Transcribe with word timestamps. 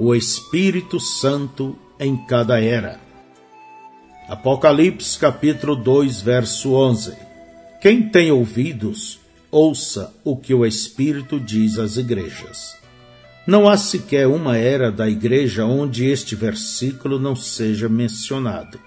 o 0.00 0.14
Espírito 0.14 1.00
Santo 1.00 1.76
em 1.98 2.16
cada 2.16 2.62
era. 2.62 3.00
Apocalipse 4.28 5.18
capítulo 5.18 5.74
2, 5.74 6.20
verso 6.20 6.72
11. 6.72 7.16
Quem 7.80 8.08
tem 8.08 8.30
ouvidos, 8.30 9.18
ouça 9.50 10.14
o 10.22 10.36
que 10.36 10.54
o 10.54 10.64
Espírito 10.64 11.40
diz 11.40 11.80
às 11.80 11.96
igrejas. 11.96 12.76
Não 13.44 13.68
há 13.68 13.76
sequer 13.76 14.28
uma 14.28 14.56
era 14.56 14.92
da 14.92 15.08
igreja 15.08 15.64
onde 15.64 16.06
este 16.06 16.36
versículo 16.36 17.18
não 17.18 17.34
seja 17.34 17.88
mencionado. 17.88 18.78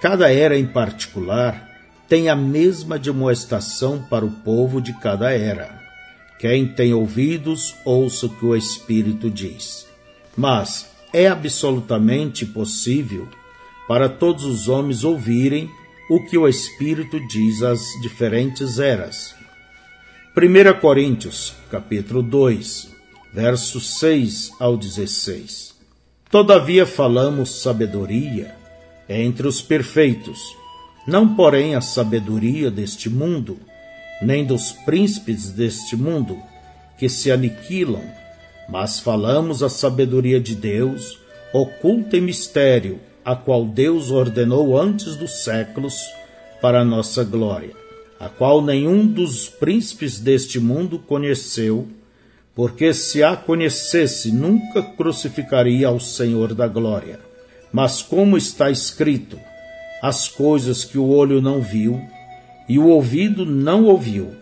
Cada 0.00 0.32
era 0.32 0.56
em 0.56 0.66
particular 0.66 1.68
tem 2.08 2.28
a 2.28 2.36
mesma 2.36 2.96
demonstração 2.96 4.00
para 4.08 4.24
o 4.24 4.30
povo 4.30 4.80
de 4.80 4.92
cada 5.00 5.32
era. 5.32 5.82
Quem 6.38 6.68
tem 6.68 6.94
ouvidos, 6.94 7.74
ouça 7.84 8.26
o 8.26 8.28
que 8.28 8.44
o 8.44 8.54
Espírito 8.54 9.28
diz. 9.28 9.92
Mas 10.36 10.90
é 11.12 11.28
absolutamente 11.28 12.44
possível 12.44 13.28
para 13.86 14.08
todos 14.08 14.44
os 14.44 14.68
homens 14.68 15.04
ouvirem 15.04 15.70
o 16.10 16.24
que 16.24 16.36
o 16.36 16.48
Espírito 16.48 17.20
diz 17.28 17.62
às 17.62 17.80
diferentes 18.02 18.78
eras. 18.78 19.34
1 20.36 20.80
Coríntios, 20.80 21.54
capítulo 21.70 22.22
2, 22.22 22.92
versos 23.32 23.98
6 23.98 24.52
ao 24.58 24.76
16. 24.76 25.74
Todavia 26.30 26.84
falamos 26.84 27.62
sabedoria 27.62 28.56
entre 29.08 29.46
os 29.46 29.60
perfeitos, 29.60 30.56
não 31.06 31.36
porém 31.36 31.74
a 31.74 31.80
sabedoria 31.80 32.70
deste 32.70 33.08
mundo, 33.08 33.58
nem 34.20 34.44
dos 34.44 34.72
príncipes 34.72 35.50
deste 35.50 35.96
mundo, 35.96 36.36
que 36.98 37.08
se 37.08 37.30
aniquilam, 37.30 38.04
mas 38.68 39.00
falamos 39.00 39.62
a 39.62 39.68
sabedoria 39.68 40.40
de 40.40 40.54
Deus, 40.54 41.18
oculta 41.52 42.16
em 42.16 42.20
mistério, 42.20 43.00
a 43.24 43.34
qual 43.34 43.64
Deus 43.64 44.10
ordenou 44.10 44.78
antes 44.78 45.16
dos 45.16 45.42
séculos 45.42 45.94
para 46.60 46.84
nossa 46.84 47.24
glória, 47.24 47.70
a 48.18 48.28
qual 48.28 48.62
nenhum 48.62 49.06
dos 49.06 49.48
príncipes 49.48 50.18
deste 50.18 50.58
mundo 50.58 50.98
conheceu, 50.98 51.86
porque 52.54 52.94
se 52.94 53.22
a 53.22 53.36
conhecesse, 53.36 54.30
nunca 54.30 54.82
crucificaria 54.82 55.88
ao 55.88 55.98
Senhor 55.98 56.54
da 56.54 56.68
glória. 56.68 57.20
Mas 57.72 58.00
como 58.00 58.36
está 58.36 58.70
escrito, 58.70 59.38
as 60.00 60.28
coisas 60.28 60.84
que 60.84 60.96
o 60.96 61.08
olho 61.08 61.40
não 61.40 61.60
viu 61.60 62.00
e 62.68 62.78
o 62.78 62.86
ouvido 62.88 63.44
não 63.44 63.84
ouviu, 63.84 64.32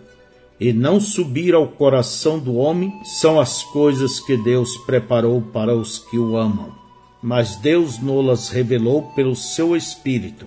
e 0.62 0.72
não 0.72 1.00
subir 1.00 1.56
ao 1.56 1.66
coração 1.66 2.38
do 2.38 2.54
homem, 2.54 2.92
são 3.02 3.40
as 3.40 3.64
coisas 3.64 4.20
que 4.20 4.36
Deus 4.36 4.76
preparou 4.86 5.42
para 5.42 5.74
os 5.74 5.98
que 5.98 6.16
o 6.16 6.36
amam. 6.36 6.72
Mas 7.20 7.56
Deus 7.56 7.98
nolas 7.98 8.48
revelou 8.48 9.02
pelo 9.16 9.34
seu 9.34 9.74
Espírito, 9.74 10.46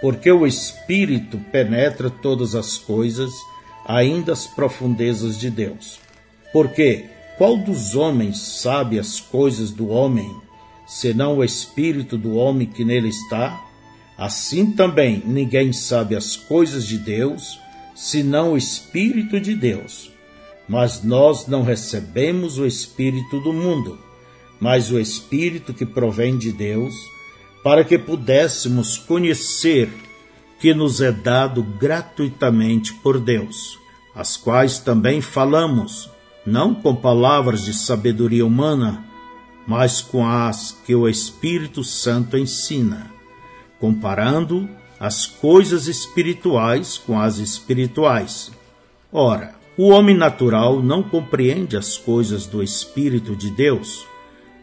porque 0.00 0.32
o 0.32 0.48
Espírito 0.48 1.38
penetra 1.52 2.10
todas 2.10 2.56
as 2.56 2.76
coisas, 2.76 3.32
ainda 3.86 4.32
as 4.32 4.48
profundezas 4.48 5.38
de 5.38 5.48
Deus. 5.48 6.00
Porque 6.52 7.04
qual 7.38 7.56
dos 7.56 7.94
homens 7.94 8.38
sabe 8.40 8.98
as 8.98 9.20
coisas 9.20 9.70
do 9.70 9.90
homem, 9.90 10.28
senão 10.88 11.38
o 11.38 11.44
espírito 11.44 12.18
do 12.18 12.34
homem 12.34 12.66
que 12.66 12.84
nele 12.84 13.10
está? 13.10 13.64
Assim 14.18 14.72
também 14.72 15.22
ninguém 15.24 15.72
sabe 15.72 16.16
as 16.16 16.34
coisas 16.34 16.84
de 16.84 16.98
Deus, 16.98 17.61
senão 18.02 18.54
o 18.54 18.56
espírito 18.56 19.38
de 19.38 19.54
Deus. 19.54 20.10
Mas 20.68 21.04
nós 21.04 21.46
não 21.46 21.62
recebemos 21.62 22.58
o 22.58 22.66
espírito 22.66 23.38
do 23.38 23.52
mundo, 23.52 23.96
mas 24.58 24.90
o 24.90 24.98
espírito 24.98 25.72
que 25.72 25.86
provém 25.86 26.36
de 26.36 26.50
Deus, 26.50 26.92
para 27.62 27.84
que 27.84 27.96
pudéssemos 27.96 28.98
conhecer 28.98 29.88
que 30.58 30.74
nos 30.74 31.00
é 31.00 31.12
dado 31.12 31.62
gratuitamente 31.62 32.92
por 32.94 33.20
Deus, 33.20 33.78
as 34.16 34.36
quais 34.36 34.80
também 34.80 35.20
falamos 35.20 36.10
não 36.44 36.74
com 36.74 36.96
palavras 36.96 37.64
de 37.64 37.72
sabedoria 37.72 38.44
humana, 38.44 39.04
mas 39.64 40.00
com 40.00 40.26
as 40.26 40.72
que 40.84 40.92
o 40.92 41.08
Espírito 41.08 41.84
Santo 41.84 42.36
ensina, 42.36 43.12
comparando 43.78 44.68
as 45.02 45.26
coisas 45.26 45.88
espirituais 45.88 46.96
com 46.96 47.18
as 47.18 47.38
espirituais. 47.38 48.52
Ora, 49.12 49.56
o 49.76 49.88
homem 49.88 50.16
natural 50.16 50.80
não 50.80 51.02
compreende 51.02 51.76
as 51.76 51.96
coisas 51.96 52.46
do 52.46 52.62
Espírito 52.62 53.34
de 53.34 53.50
Deus, 53.50 54.06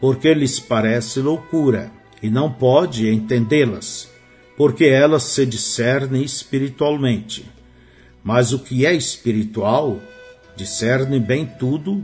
porque 0.00 0.32
lhes 0.32 0.58
parece 0.58 1.20
loucura, 1.20 1.92
e 2.22 2.30
não 2.30 2.50
pode 2.50 3.06
entendê-las, 3.06 4.10
porque 4.56 4.86
elas 4.86 5.24
se 5.24 5.44
discernem 5.44 6.22
espiritualmente. 6.22 7.44
Mas 8.24 8.54
o 8.54 8.60
que 8.60 8.86
é 8.86 8.94
espiritual 8.94 10.00
discerne 10.56 11.20
bem 11.20 11.44
tudo, 11.44 12.02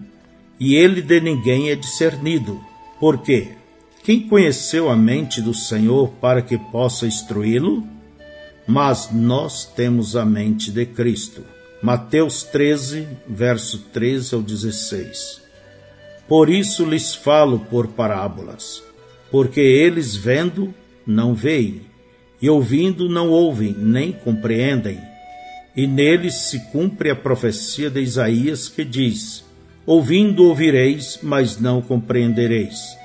e 0.61 0.75
ele 0.75 1.01
de 1.01 1.23
ninguém 1.23 1.71
é 1.71 1.75
discernido. 1.75 2.61
Por 3.01 3.23
quê? 3.23 3.53
Quem 4.05 4.29
conheceu 4.29 4.91
a 4.91 4.95
mente 4.95 5.41
do 5.41 5.55
Senhor 5.55 6.11
para 6.21 6.43
que 6.43 6.59
possa 6.59 7.07
instruí-lo? 7.07 7.96
Mas 8.67 9.11
nós 9.13 9.65
temos 9.65 10.17
a 10.17 10.25
mente 10.25 10.71
de 10.71 10.85
Cristo. 10.87 11.43
Mateus 11.83 12.43
13, 12.43 13.07
verso 13.29 13.79
13 13.93 14.35
ao 14.35 14.43
16. 14.43 15.43
Por 16.27 16.51
isso 16.51 16.85
lhes 16.85 17.15
falo 17.15 17.61
por 17.61 17.89
parábolas, 17.89 18.83
porque 19.31 19.61
eles 19.61 20.17
vendo 20.17 20.75
não 21.07 21.35
veem, 21.35 21.83
e 22.43 22.51
ouvindo 22.51 23.09
não 23.09 23.31
ouvem, 23.31 23.73
nem 23.79 24.11
compreendem 24.11 24.99
e 25.77 25.87
neles 25.87 26.35
se 26.35 26.59
cumpre 26.71 27.11
a 27.11 27.15
profecia 27.15 27.91
de 27.91 28.01
Isaías 28.01 28.69
que 28.69 28.83
diz: 28.83 29.45
Ouvindo 29.85 30.45
ouvireis, 30.45 31.19
mas 31.23 31.61
não 31.61 31.83
compreendereis, 31.83 32.97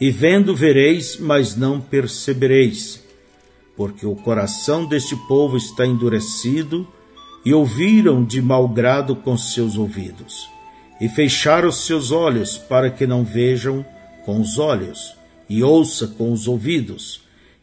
e 0.00 0.10
vendo 0.10 0.54
vereis, 0.54 1.16
mas 1.20 1.54
não 1.54 1.80
percebereis, 1.80 3.00
porque 3.80 4.04
o 4.04 4.14
coração 4.14 4.84
deste 4.84 5.16
povo 5.16 5.56
está 5.56 5.86
endurecido, 5.86 6.86
e 7.42 7.54
ouviram 7.54 8.22
de 8.22 8.42
mau 8.42 8.68
grado 8.68 9.16
com 9.16 9.38
seus 9.38 9.78
ouvidos, 9.78 10.50
e 11.00 11.08
fecharam 11.08 11.72
seus 11.72 12.10
olhos 12.10 12.58
para 12.58 12.90
que 12.90 13.06
não 13.06 13.24
vejam 13.24 13.82
com 14.26 14.38
os 14.38 14.58
olhos, 14.58 15.14
e 15.48 15.62
ouça 15.62 16.06
com 16.06 16.30
os 16.30 16.46
ouvidos, 16.46 17.22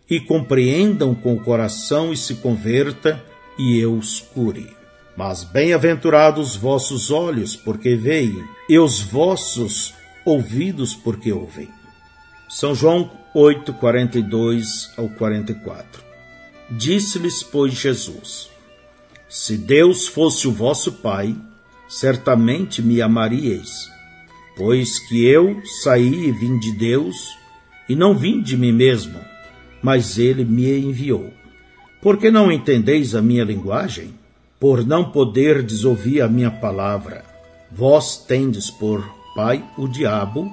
e 0.09 0.19
compreendam 0.19 1.13
com 1.13 1.35
o 1.35 1.39
coração 1.39 2.11
e 2.11 2.17
se 2.17 2.33
converta, 2.37 3.23
e 3.55 3.77
eu 3.77 3.93
os 3.93 4.19
cure. 4.19 4.67
Mas 5.15 5.43
bem-aventurados 5.43 6.55
vossos 6.55 7.11
olhos, 7.11 7.55
porque 7.55 7.95
veem, 7.95 8.43
e 8.67 8.79
os 8.79 9.01
vossos 9.01 9.93
ouvidos, 10.25 10.95
porque 10.95 11.31
ouvem. 11.31 11.69
São 12.49 12.73
João 12.73 13.11
8, 13.35 13.71
42 13.73 14.93
ao 14.97 15.07
44. 15.09 16.06
Disse-lhes, 16.69 17.43
pois, 17.43 17.73
Jesus: 17.73 18.49
Se 19.29 19.57
Deus 19.57 20.07
fosse 20.07 20.47
o 20.47 20.51
vosso 20.51 20.93
Pai, 20.93 21.35
certamente 21.87 22.81
me 22.81 23.01
amaríeis, 23.01 23.89
pois 24.55 24.99
que 24.99 25.25
eu 25.25 25.61
saí 25.81 26.27
e 26.27 26.31
vim 26.31 26.59
de 26.59 26.73
Deus, 26.73 27.37
e 27.87 27.95
não 27.95 28.13
vim 28.13 28.41
de 28.41 28.57
mim 28.57 28.73
mesmo, 28.73 29.19
mas 29.81 30.17
ele 30.17 30.43
me 30.43 30.77
enviou. 30.77 31.31
Por 32.01 32.17
que 32.17 32.29
não 32.29 32.51
entendeis 32.51 33.15
a 33.15 33.21
minha 33.21 33.45
linguagem? 33.45 34.13
Por 34.59 34.85
não 34.85 35.11
poderdes 35.11 35.85
ouvir 35.85 36.21
a 36.21 36.27
minha 36.27 36.51
palavra. 36.51 37.23
Vós 37.71 38.17
tendes 38.17 38.69
por 38.69 39.07
pai 39.35 39.63
o 39.77 39.87
diabo, 39.87 40.51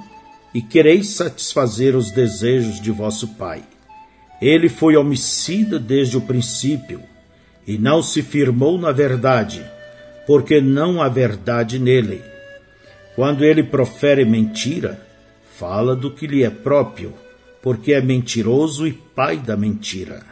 e 0.55 0.63
quereis 0.63 1.09
satisfazer 1.09 1.97
os 1.97 2.13
desejos 2.13 2.81
de 2.81 2.93
vosso 2.93 3.29
pai. 3.35 3.65
Ele 4.45 4.69
foi 4.69 4.95
homicida 4.95 5.79
desde 5.79 6.19
o 6.19 6.21
princípio, 6.21 7.01
e 7.67 7.79
não 7.79 8.03
se 8.03 8.21
firmou 8.21 8.79
na 8.79 8.93
verdade, 8.93 9.65
porque 10.27 10.61
não 10.61 11.01
há 11.01 11.09
verdade 11.09 11.79
nele. 11.79 12.21
Quando 13.17 13.43
ele 13.43 13.63
profere 13.63 14.23
mentira, 14.23 15.01
fala 15.57 15.97
do 15.97 16.11
que 16.11 16.27
lhe 16.27 16.45
é 16.45 16.51
próprio, 16.51 17.15
porque 17.63 17.95
é 17.95 18.03
mentiroso 18.03 18.87
e 18.87 18.93
pai 18.93 19.39
da 19.39 19.57
mentira. 19.57 20.23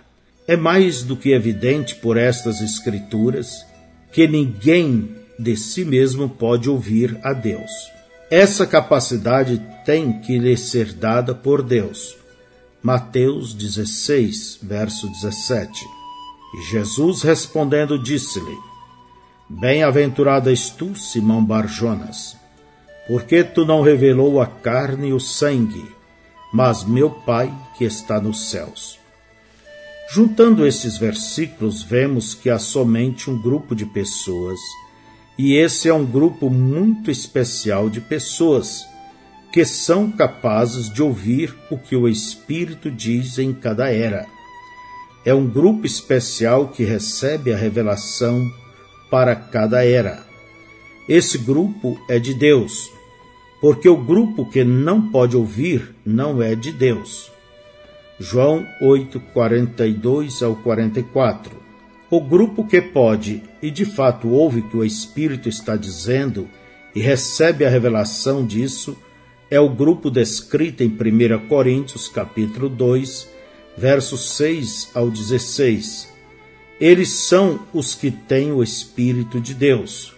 É 0.46 0.56
mais 0.56 1.02
do 1.02 1.16
que 1.16 1.32
evidente 1.32 1.94
por 1.94 2.18
estas 2.18 2.60
Escrituras 2.60 3.64
que 4.12 4.28
ninguém 4.28 5.08
de 5.38 5.56
si 5.56 5.86
mesmo 5.86 6.28
pode 6.28 6.68
ouvir 6.68 7.18
a 7.22 7.32
Deus. 7.32 7.70
Essa 8.30 8.66
capacidade 8.66 9.62
tem 9.86 10.20
que 10.20 10.38
lhe 10.38 10.54
ser 10.54 10.92
dada 10.92 11.34
por 11.34 11.62
Deus. 11.62 12.20
Mateus 12.82 13.54
16, 13.54 14.58
verso 14.60 15.08
17. 15.08 15.86
E 16.54 16.62
Jesus 16.62 17.22
respondendo 17.22 17.96
disse-lhe: 17.96 18.58
Bem-aventurado 19.48 20.50
és 20.50 20.68
tu, 20.68 20.96
Simão 20.96 21.44
Barjonas, 21.44 22.36
porque 23.06 23.44
tu 23.44 23.64
não 23.64 23.82
revelou 23.82 24.40
a 24.40 24.46
carne 24.48 25.10
e 25.10 25.12
o 25.12 25.20
sangue, 25.20 25.94
mas 26.52 26.82
meu 26.82 27.08
Pai 27.08 27.54
que 27.78 27.84
está 27.84 28.20
nos 28.20 28.50
céus. 28.50 28.98
Juntando 30.10 30.66
esses 30.66 30.98
versículos, 30.98 31.84
vemos 31.84 32.34
que 32.34 32.50
há 32.50 32.58
somente 32.58 33.30
um 33.30 33.40
grupo 33.40 33.76
de 33.76 33.86
pessoas, 33.86 34.58
e 35.38 35.54
esse 35.54 35.88
é 35.88 35.94
um 35.94 36.04
grupo 36.04 36.50
muito 36.50 37.12
especial 37.12 37.88
de 37.88 38.00
pessoas 38.00 38.84
que 39.52 39.66
são 39.66 40.10
capazes 40.10 40.90
de 40.90 41.02
ouvir 41.02 41.54
o 41.70 41.76
que 41.76 41.94
o 41.94 42.08
Espírito 42.08 42.90
diz 42.90 43.38
em 43.38 43.52
cada 43.52 43.92
era. 43.92 44.26
É 45.24 45.34
um 45.34 45.46
grupo 45.46 45.84
especial 45.84 46.68
que 46.68 46.84
recebe 46.84 47.52
a 47.52 47.56
revelação 47.56 48.50
para 49.10 49.36
cada 49.36 49.84
era. 49.84 50.24
Esse 51.06 51.36
grupo 51.36 52.00
é 52.08 52.18
de 52.18 52.32
Deus, 52.32 52.90
porque 53.60 53.88
o 53.88 53.96
grupo 53.96 54.48
que 54.48 54.64
não 54.64 55.10
pode 55.10 55.36
ouvir 55.36 55.94
não 56.04 56.42
é 56.42 56.54
de 56.54 56.72
Deus. 56.72 57.30
João 58.18 58.66
8, 58.80 59.20
42 59.34 60.42
ao 60.42 60.56
44. 60.56 61.60
O 62.10 62.20
grupo 62.20 62.66
que 62.66 62.80
pode 62.80 63.42
e 63.60 63.70
de 63.70 63.84
fato 63.84 64.28
ouve 64.30 64.60
o 64.60 64.68
que 64.68 64.76
o 64.76 64.84
Espírito 64.84 65.48
está 65.48 65.76
dizendo 65.76 66.48
e 66.94 67.00
recebe 67.00 67.64
a 67.64 67.70
revelação 67.70 68.46
disso 68.46 68.96
é 69.52 69.60
o 69.60 69.68
grupo 69.68 70.10
descrito 70.10 70.82
em 70.82 70.88
1 70.88 71.46
Coríntios 71.46 72.08
capítulo 72.08 72.70
2, 72.70 73.28
versos 73.76 74.30
6 74.30 74.92
ao 74.94 75.10
16. 75.10 76.08
Eles 76.80 77.10
são 77.10 77.60
os 77.70 77.94
que 77.94 78.10
têm 78.10 78.50
o 78.50 78.62
Espírito 78.62 79.38
de 79.38 79.52
Deus. 79.52 80.14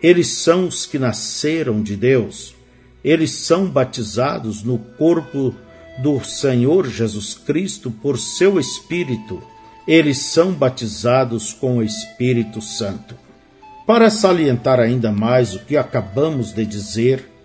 Eles 0.00 0.28
são 0.28 0.68
os 0.68 0.86
que 0.86 0.96
nasceram 0.96 1.82
de 1.82 1.96
Deus. 1.96 2.54
Eles 3.02 3.32
são 3.32 3.66
batizados 3.66 4.62
no 4.62 4.78
corpo 4.78 5.52
do 6.00 6.24
Senhor 6.24 6.88
Jesus 6.88 7.34
Cristo 7.34 7.90
por 7.90 8.16
seu 8.16 8.60
Espírito. 8.60 9.42
Eles 9.88 10.18
são 10.18 10.52
batizados 10.52 11.52
com 11.52 11.78
o 11.78 11.82
Espírito 11.82 12.62
Santo. 12.62 13.16
Para 13.84 14.08
salientar 14.08 14.78
ainda 14.78 15.10
mais 15.10 15.52
o 15.56 15.64
que 15.64 15.76
acabamos 15.76 16.52
de 16.52 16.64
dizer, 16.64 17.37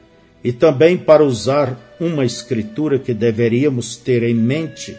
e 0.43 0.51
também 0.51 0.97
para 0.97 1.23
usar 1.23 1.95
uma 1.99 2.25
escritura 2.25 2.99
que 2.99 3.13
deveríamos 3.13 3.95
ter 3.95 4.23
em 4.23 4.35
mente 4.35 4.97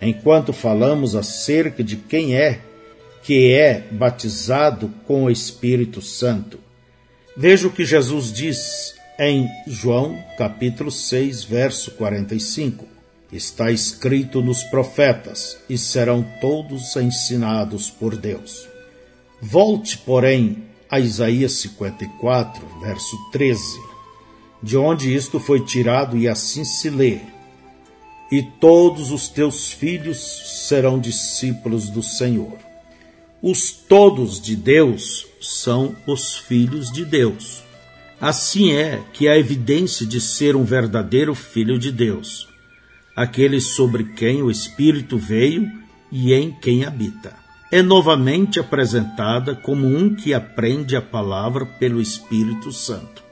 enquanto 0.00 0.52
falamos 0.52 1.16
acerca 1.16 1.82
de 1.82 1.96
quem 1.96 2.36
é 2.36 2.60
que 3.22 3.52
é 3.52 3.84
batizado 3.90 4.92
com 5.06 5.24
o 5.24 5.30
Espírito 5.30 6.00
Santo. 6.00 6.60
Veja 7.36 7.66
o 7.66 7.72
que 7.72 7.84
Jesus 7.84 8.32
diz 8.32 8.94
em 9.18 9.48
João, 9.66 10.16
capítulo 10.38 10.90
6, 10.90 11.42
verso 11.42 11.90
45. 11.92 12.86
Está 13.32 13.70
escrito 13.70 14.40
nos 14.40 14.62
profetas, 14.62 15.58
e 15.68 15.76
serão 15.76 16.24
todos 16.40 16.96
ensinados 16.96 17.90
por 17.90 18.16
Deus. 18.16 18.66
Volte, 19.42 19.98
porém, 19.98 20.64
a 20.88 20.98
Isaías 20.98 21.52
54, 21.52 22.66
verso 22.80 23.16
13 23.30 23.87
de 24.62 24.76
onde 24.76 25.14
isto 25.14 25.38
foi 25.38 25.60
tirado, 25.60 26.16
e 26.16 26.28
assim 26.28 26.64
se 26.64 26.90
lê: 26.90 27.20
E 28.30 28.42
todos 28.42 29.10
os 29.10 29.28
teus 29.28 29.70
filhos 29.72 30.18
serão 30.68 30.98
discípulos 30.98 31.88
do 31.88 32.02
Senhor. 32.02 32.58
Os 33.40 33.70
todos 33.70 34.40
de 34.40 34.56
Deus 34.56 35.26
são 35.40 35.94
os 36.06 36.36
filhos 36.36 36.90
de 36.90 37.04
Deus. 37.04 37.62
Assim 38.20 38.72
é 38.72 39.00
que 39.12 39.28
a 39.28 39.38
evidência 39.38 40.04
de 40.04 40.20
ser 40.20 40.56
um 40.56 40.64
verdadeiro 40.64 41.36
filho 41.36 41.78
de 41.78 41.92
Deus, 41.92 42.48
aquele 43.14 43.60
sobre 43.60 44.12
quem 44.14 44.42
o 44.42 44.50
Espírito 44.50 45.16
veio 45.16 45.70
e 46.10 46.34
em 46.34 46.50
quem 46.50 46.84
habita. 46.84 47.36
É 47.70 47.80
novamente 47.80 48.58
apresentada 48.58 49.54
como 49.54 49.86
um 49.86 50.14
que 50.14 50.34
aprende 50.34 50.96
a 50.96 51.02
palavra 51.02 51.64
pelo 51.64 52.00
Espírito 52.00 52.72
Santo. 52.72 53.27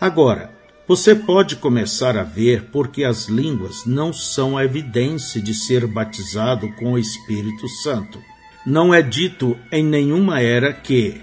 Agora, 0.00 0.50
você 0.86 1.12
pode 1.12 1.56
começar 1.56 2.16
a 2.16 2.22
ver 2.22 2.68
porque 2.70 3.02
as 3.02 3.26
línguas 3.26 3.84
não 3.84 4.12
são 4.12 4.56
a 4.56 4.64
evidência 4.64 5.42
de 5.42 5.52
ser 5.52 5.86
batizado 5.88 6.72
com 6.74 6.92
o 6.92 6.98
Espírito 6.98 7.68
Santo. 7.68 8.22
Não 8.64 8.94
é 8.94 9.02
dito 9.02 9.58
em 9.72 9.82
nenhuma 9.82 10.40
era 10.40 10.72
que 10.72 11.20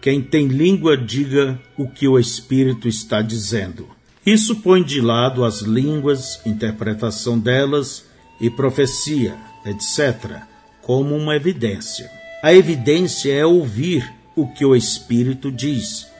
quem 0.00 0.22
tem 0.22 0.46
língua 0.46 0.96
diga 0.96 1.60
o 1.76 1.88
que 1.88 2.06
o 2.06 2.16
Espírito 2.18 2.86
está 2.86 3.20
dizendo. 3.22 3.88
Isso 4.24 4.56
põe 4.56 4.84
de 4.84 5.00
lado 5.00 5.44
as 5.44 5.60
línguas, 5.62 6.40
interpretação 6.46 7.36
delas 7.36 8.04
e 8.40 8.48
profecia, 8.48 9.36
etc., 9.66 10.42
como 10.80 11.16
uma 11.16 11.34
evidência. 11.34 12.08
A 12.40 12.54
evidência 12.54 13.32
é 13.32 13.44
ouvir 13.44 14.12
o 14.36 14.46
que 14.46 14.64
o 14.64 14.76
Espírito 14.76 15.50
diz 15.50 16.11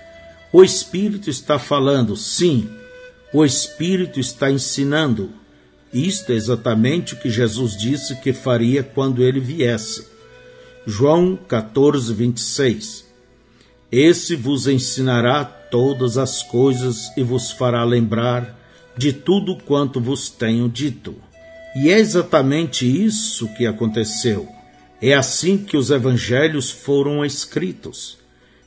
o 0.52 0.62
Espírito 0.62 1.31
está 1.31 1.58
falando, 1.58 2.14
sim, 2.14 2.69
o 3.32 3.44
Espírito 3.44 4.20
está 4.20 4.50
ensinando. 4.50 5.31
Isto 5.93 6.32
é 6.32 6.34
exatamente 6.34 7.14
o 7.14 7.16
que 7.16 7.31
Jesus 7.31 7.76
disse 7.76 8.16
que 8.16 8.32
faria 8.32 8.82
quando 8.82 9.22
ele 9.22 9.40
viesse. 9.40 10.06
João 10.87 11.37
14, 11.37 12.12
26. 12.12 13.06
Esse 13.90 14.37
vos 14.37 14.66
ensinará 14.66 15.44
todas 15.44 16.19
as 16.19 16.43
coisas 16.43 17.10
e 17.16 17.22
vos 17.22 17.50
fará 17.50 17.82
lembrar 17.84 18.58
de 18.96 19.12
tudo 19.12 19.56
quanto 19.56 20.00
vos 20.00 20.28
tenho 20.28 20.69
dito. 20.69 21.14
E 21.75 21.88
é 21.88 21.99
exatamente 21.99 22.84
isso 22.84 23.49
que 23.54 23.66
aconteceu. 23.66 24.46
É 25.00 25.14
assim 25.14 25.56
que 25.56 25.76
os 25.76 25.90
evangelhos 25.90 26.70
foram 26.70 27.25
escritos. 27.25 28.21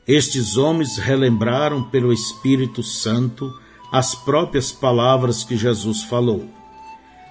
Estes 0.07 0.56
homens 0.56 0.98
relembraram 0.98 1.84
pelo 1.84 2.13
Espírito 2.13 2.84
Santo 2.84 3.52
as 3.92 4.13
próprias 4.13 4.72
palavras 4.72 5.44
que 5.44 5.57
Jesus 5.57 6.04
falou. 6.04 6.48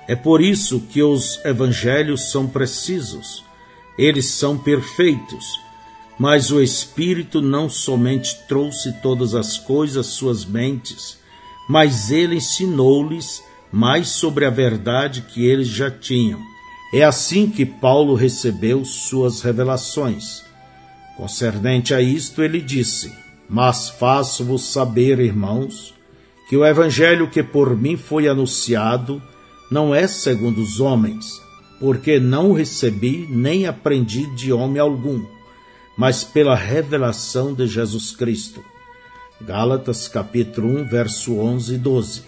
É 0.08 0.16
por 0.16 0.40
isso 0.40 0.80
que 0.80 1.02
os 1.02 1.42
evangelhos 1.44 2.30
são 2.32 2.46
precisos, 2.48 3.44
eles 3.96 4.26
são 4.26 4.58
perfeitos, 4.58 5.44
mas 6.18 6.50
o 6.50 6.60
Espírito 6.60 7.40
não 7.40 7.68
somente 7.68 8.36
trouxe 8.48 8.92
todas 9.00 9.34
as 9.34 9.56
coisas 9.56 10.06
suas 10.06 10.44
mentes, 10.44 11.18
mas 11.68 12.10
ele 12.10 12.36
ensinou-lhes 12.36 13.42
mais 13.72 14.08
sobre 14.08 14.44
a 14.44 14.50
verdade 14.50 15.22
que 15.22 15.46
eles 15.46 15.68
já 15.68 15.90
tinham. 15.90 16.40
É 16.92 17.02
assim 17.02 17.48
que 17.48 17.64
Paulo 17.64 18.14
recebeu 18.14 18.84
suas 18.84 19.42
revelações. 19.42 20.44
Concernente 21.16 21.94
a 21.94 22.00
isto, 22.00 22.42
ele 22.42 22.60
disse: 22.60 23.12
Mas 23.48 23.88
faço-vos 23.88 24.72
saber, 24.72 25.20
irmãos, 25.20 25.94
que 26.48 26.56
o 26.56 26.64
evangelho 26.64 27.30
que 27.30 27.42
por 27.42 27.76
mim 27.76 27.96
foi 27.96 28.28
anunciado 28.28 29.22
não 29.70 29.94
é 29.94 30.06
segundo 30.06 30.60
os 30.60 30.80
homens, 30.80 31.40
porque 31.80 32.18
não 32.18 32.52
recebi 32.52 33.26
nem 33.30 33.66
aprendi 33.66 34.26
de 34.34 34.52
homem 34.52 34.78
algum, 34.78 35.24
mas 35.96 36.24
pela 36.24 36.54
revelação 36.54 37.54
de 37.54 37.66
Jesus 37.66 38.14
Cristo. 38.14 38.62
Gálatas 39.40 40.08
capítulo 40.08 40.68
1, 40.80 40.88
verso 40.88 41.38
11 41.38 41.74
e 41.74 41.78
12. 41.78 42.22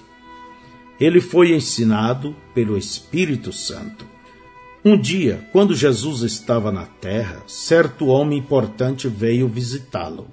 Ele 0.99 1.21
foi 1.21 1.52
ensinado 1.55 2.35
pelo 2.55 2.76
Espírito 2.76 3.52
Santo. 3.52 4.15
Um 4.88 4.97
dia, 4.97 5.40
quando 5.50 5.75
Jesus 5.75 6.23
estava 6.23 6.71
na 6.71 6.85
terra, 6.87 7.43
certo 7.49 8.07
homem 8.07 8.38
importante 8.38 9.09
veio 9.09 9.49
visitá-lo. 9.49 10.28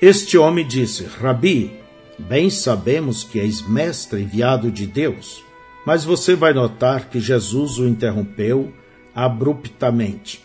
Este 0.00 0.38
homem 0.38 0.66
disse: 0.66 1.04
Rabi, 1.04 1.78
bem 2.18 2.48
sabemos 2.48 3.22
que 3.22 3.38
és 3.38 3.60
mestre 3.60 4.22
enviado 4.22 4.72
de 4.72 4.86
Deus, 4.86 5.44
mas 5.84 6.06
você 6.06 6.34
vai 6.34 6.54
notar 6.54 7.10
que 7.10 7.20
Jesus 7.20 7.78
o 7.78 7.86
interrompeu 7.86 8.72
abruptamente. 9.14 10.42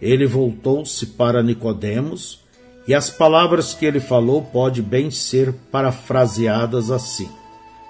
Ele 0.00 0.26
voltou-se 0.26 1.06
para 1.06 1.42
Nicodemos, 1.42 2.46
e 2.86 2.94
as 2.94 3.10
palavras 3.10 3.74
que 3.74 3.84
ele 3.84 3.98
falou 3.98 4.42
pode 4.42 4.80
bem 4.80 5.10
ser 5.10 5.52
parafraseadas 5.72 6.92
assim: 6.92 7.28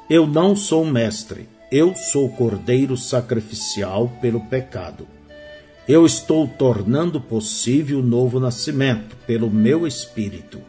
Eu 0.09 0.27
não 0.27 0.57
sou 0.57 0.87
mestre, 0.87 1.47
eu 1.71 1.95
sou 1.97 2.27
o 2.27 2.33
cordeiro 2.33 2.97
sacrificial 2.97 4.09
pelo 4.21 4.41
pecado. 4.41 5.07
Eu 5.89 6.07
estou 6.07 6.47
tornando 6.47 7.21
possível 7.21 8.01
o 8.01 8.03
novo 8.03 8.39
nascimento 8.39 9.17
pelo 9.27 9.51
meu 9.51 9.87
espírito. 9.87 10.61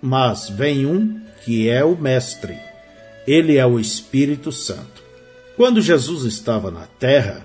Mas 0.00 0.48
vem 0.48 0.86
um 0.86 1.20
que 1.44 1.68
é 1.68 1.84
o 1.84 1.96
Mestre. 1.96 2.58
Ele 3.26 3.56
é 3.56 3.66
o 3.66 3.78
Espírito 3.78 4.50
Santo. 4.52 5.02
Quando 5.56 5.82
Jesus 5.82 6.24
estava 6.24 6.70
na 6.70 6.86
terra, 6.86 7.44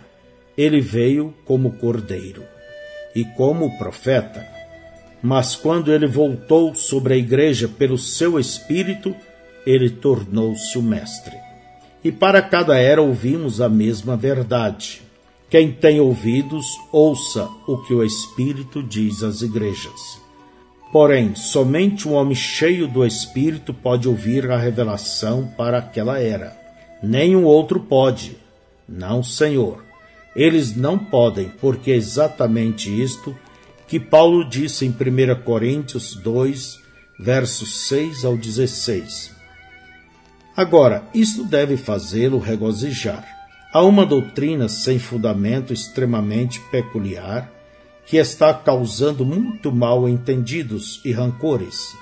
ele 0.57 0.79
veio 0.79 1.33
como 1.45 1.73
cordeiro 1.73 2.43
e 3.15 3.25
como 3.25 3.77
profeta. 3.77 4.47
Mas 5.21 5.55
quando 5.55 5.91
ele 5.91 6.07
voltou 6.07 6.75
sobre 6.75 7.15
a 7.15 7.17
igreja 7.17 7.67
pelo 7.67 7.97
seu 7.97 8.39
espírito, 8.39 9.15
ele 9.65 9.89
tornou-se 9.89 10.77
o 10.77 10.81
Mestre. 10.81 11.42
E 12.03 12.11
para 12.11 12.41
cada 12.41 12.77
era 12.77 13.01
ouvimos 13.01 13.61
a 13.61 13.69
mesma 13.69 14.17
verdade. 14.17 15.01
Quem 15.49 15.71
tem 15.71 15.99
ouvidos, 15.99 16.65
ouça 16.91 17.47
o 17.67 17.77
que 17.77 17.93
o 17.93 18.03
Espírito 18.03 18.81
diz 18.81 19.21
às 19.23 19.41
igrejas. 19.41 20.21
Porém, 20.91 21.35
somente 21.35 22.07
um 22.07 22.13
homem 22.13 22.35
cheio 22.35 22.87
do 22.87 23.05
Espírito 23.05 23.73
pode 23.73 24.07
ouvir 24.07 24.49
a 24.51 24.57
revelação 24.57 25.51
para 25.57 25.77
aquela 25.77 26.19
era. 26.19 26.57
Nenhum 27.01 27.45
outro 27.45 27.79
pode. 27.79 28.37
Não, 28.87 29.23
Senhor. 29.23 29.83
Eles 30.35 30.75
não 30.75 30.97
podem, 30.97 31.49
porque 31.61 31.91
é 31.91 31.95
exatamente 31.95 32.89
isto 32.89 33.35
que 33.87 33.99
Paulo 33.99 34.43
disse 34.43 34.85
em 34.85 34.89
1 34.89 35.43
Coríntios 35.43 36.15
2, 36.15 36.79
versos 37.19 37.87
6 37.87 38.25
ao 38.25 38.35
16. 38.35 39.32
Agora, 40.55 41.03
isto 41.15 41.43
deve 41.43 41.77
fazê-lo 41.77 42.37
regozijar. 42.37 43.25
Há 43.73 43.83
uma 43.83 44.05
doutrina 44.05 44.69
sem 44.69 44.99
fundamento 44.99 45.73
extremamente 45.73 46.59
peculiar 46.71 47.51
que 48.05 48.17
está 48.17 48.53
causando 48.53 49.25
muito 49.25 49.71
mal 49.71 50.07
entendidos 50.07 51.01
e 51.03 51.11
rancores. 51.11 51.95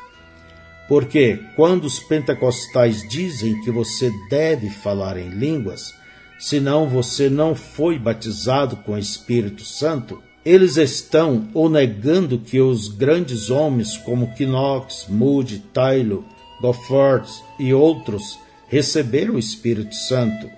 Porque 0.89 1.39
quando 1.55 1.85
os 1.85 1.99
pentecostais 1.99 3.07
dizem 3.07 3.61
que 3.61 3.71
você 3.71 4.11
deve 4.29 4.69
falar 4.69 5.15
em 5.15 5.29
línguas, 5.29 5.93
senão 6.37 6.89
você 6.89 7.29
não 7.29 7.55
foi 7.55 7.97
batizado 7.97 8.75
com 8.75 8.91
o 8.91 8.97
Espírito 8.97 9.63
Santo, 9.63 10.21
eles 10.43 10.75
estão 10.75 11.47
ou 11.53 11.69
negando 11.69 12.37
que 12.37 12.59
os 12.59 12.89
grandes 12.89 13.49
homens 13.49 13.95
como 13.95 14.33
Knox, 14.37 15.05
Moody, 15.07 15.59
Tyler, 15.71 16.19
Gofford 16.61 17.27
e 17.57 17.73
outros 17.73 18.39
receberam 18.67 19.35
o 19.35 19.39
Espírito 19.39 19.95
Santo, 19.95 20.49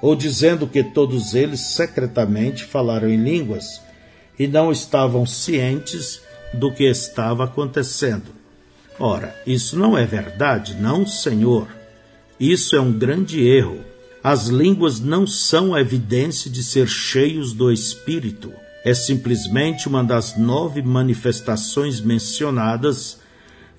ou 0.00 0.14
dizendo 0.14 0.66
que 0.66 0.84
todos 0.84 1.34
eles 1.34 1.60
secretamente 1.60 2.64
falaram 2.64 3.08
em 3.08 3.16
línguas 3.16 3.80
e 4.38 4.46
não 4.46 4.70
estavam 4.70 5.26
cientes 5.26 6.20
do 6.54 6.72
que 6.72 6.84
estava 6.84 7.44
acontecendo. 7.44 8.34
Ora, 8.98 9.34
isso 9.46 9.78
não 9.78 9.96
é 9.96 10.04
verdade, 10.04 10.74
não, 10.74 11.06
Senhor. 11.06 11.68
Isso 12.38 12.76
é 12.76 12.80
um 12.80 12.92
grande 12.92 13.46
erro. 13.46 13.80
As 14.22 14.48
línguas 14.48 15.00
não 15.00 15.26
são 15.26 15.74
a 15.74 15.80
evidência 15.80 16.50
de 16.50 16.62
ser 16.62 16.86
cheios 16.86 17.52
do 17.52 17.72
Espírito. 17.72 18.52
É 18.84 18.92
simplesmente 18.94 19.88
uma 19.88 20.04
das 20.04 20.36
nove 20.36 20.82
manifestações 20.82 22.00
mencionadas 22.00 23.19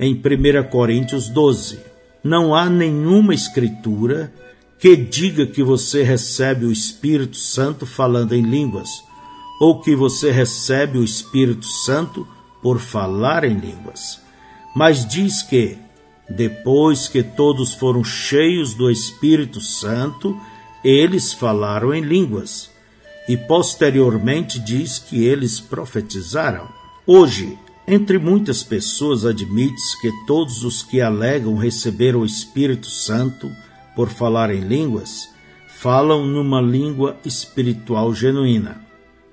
em 0.01 0.15
1 0.15 0.67
Coríntios 0.71 1.29
12. 1.29 1.79
Não 2.23 2.55
há 2.55 2.67
nenhuma 2.67 3.35
escritura 3.35 4.33
que 4.79 4.95
diga 4.95 5.45
que 5.45 5.61
você 5.61 6.01
recebe 6.01 6.65
o 6.65 6.71
Espírito 6.71 7.37
Santo 7.37 7.85
falando 7.85 8.33
em 8.33 8.41
línguas, 8.41 8.89
ou 9.59 9.79
que 9.79 9.95
você 9.95 10.31
recebe 10.31 10.97
o 10.97 11.03
Espírito 11.03 11.67
Santo 11.67 12.27
por 12.63 12.79
falar 12.79 13.43
em 13.43 13.53
línguas. 13.53 14.19
Mas 14.75 15.07
diz 15.07 15.43
que, 15.43 15.77
depois 16.27 17.07
que 17.07 17.21
todos 17.21 17.75
foram 17.75 18.03
cheios 18.03 18.73
do 18.73 18.89
Espírito 18.89 19.61
Santo, 19.61 20.35
eles 20.83 21.31
falaram 21.31 21.93
em 21.93 22.01
línguas. 22.01 22.71
E 23.29 23.37
posteriormente 23.37 24.59
diz 24.59 24.97
que 24.97 25.23
eles 25.23 25.59
profetizaram. 25.59 26.67
Hoje, 27.05 27.55
entre 27.93 28.17
muitas 28.17 28.63
pessoas, 28.63 29.25
admite-se 29.25 29.99
que 29.99 30.09
todos 30.25 30.63
os 30.63 30.81
que 30.81 31.01
alegam 31.01 31.57
receber 31.57 32.15
o 32.15 32.23
Espírito 32.23 32.87
Santo 32.87 33.51
por 33.93 34.07
falar 34.07 34.49
em 34.49 34.61
línguas 34.61 35.29
falam 35.67 36.25
numa 36.25 36.61
língua 36.61 37.17
espiritual 37.25 38.15
genuína. 38.15 38.81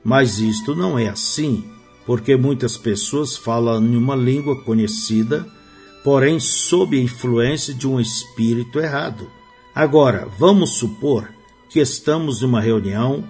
Mas 0.02 0.40
isto 0.40 0.74
não 0.74 0.98
é 0.98 1.08
assim, 1.08 1.64
porque 2.04 2.34
muitas 2.36 2.76
pessoas 2.76 3.36
falam 3.36 3.80
em 3.80 3.96
uma 3.96 4.16
língua 4.16 4.60
conhecida, 4.64 5.46
porém 6.02 6.40
sob 6.40 6.98
a 6.98 7.00
influência 7.00 7.72
de 7.72 7.86
um 7.86 8.00
espírito 8.00 8.80
errado. 8.80 9.30
Agora, 9.72 10.26
vamos 10.36 10.70
supor 10.70 11.28
que 11.70 11.78
estamos 11.78 12.40
numa 12.40 12.60
reunião 12.60 13.22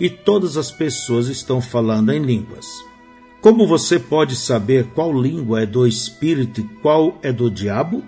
e 0.00 0.10
todas 0.10 0.56
as 0.56 0.72
pessoas 0.72 1.28
estão 1.28 1.60
falando 1.60 2.10
em 2.10 2.20
línguas. 2.20 2.66
Como 3.42 3.66
você 3.66 3.98
pode 3.98 4.36
saber 4.36 4.90
qual 4.94 5.12
língua 5.12 5.62
é 5.62 5.66
do 5.66 5.84
espírito 5.84 6.60
e 6.60 6.64
qual 6.80 7.18
é 7.24 7.32
do 7.32 7.50
diabo? 7.50 8.04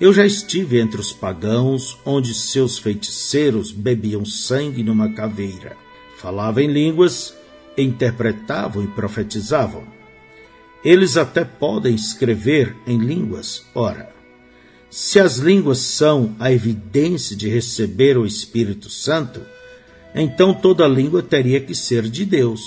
Eu 0.00 0.12
já 0.12 0.26
estive 0.26 0.80
entre 0.80 1.00
os 1.00 1.12
pagãos, 1.12 1.96
onde 2.04 2.34
seus 2.34 2.76
feiticeiros 2.76 3.70
bebiam 3.70 4.24
sangue 4.24 4.82
numa 4.82 5.12
caveira. 5.12 5.76
Falavam 6.18 6.64
em 6.64 6.66
línguas, 6.66 7.32
interpretavam 7.78 8.82
e 8.82 8.88
profetizavam. 8.88 9.84
Eles 10.84 11.16
até 11.16 11.44
podem 11.44 11.94
escrever 11.94 12.74
em 12.84 12.98
línguas. 12.98 13.64
Ora, 13.76 14.12
se 14.90 15.20
as 15.20 15.36
línguas 15.36 15.78
são 15.78 16.34
a 16.36 16.50
evidência 16.50 17.36
de 17.36 17.48
receber 17.48 18.18
o 18.18 18.26
Espírito 18.26 18.90
Santo, 18.90 19.40
então 20.16 20.52
toda 20.52 20.88
língua 20.88 21.22
teria 21.22 21.60
que 21.60 21.76
ser 21.76 22.02
de 22.10 22.24
Deus. 22.24 22.60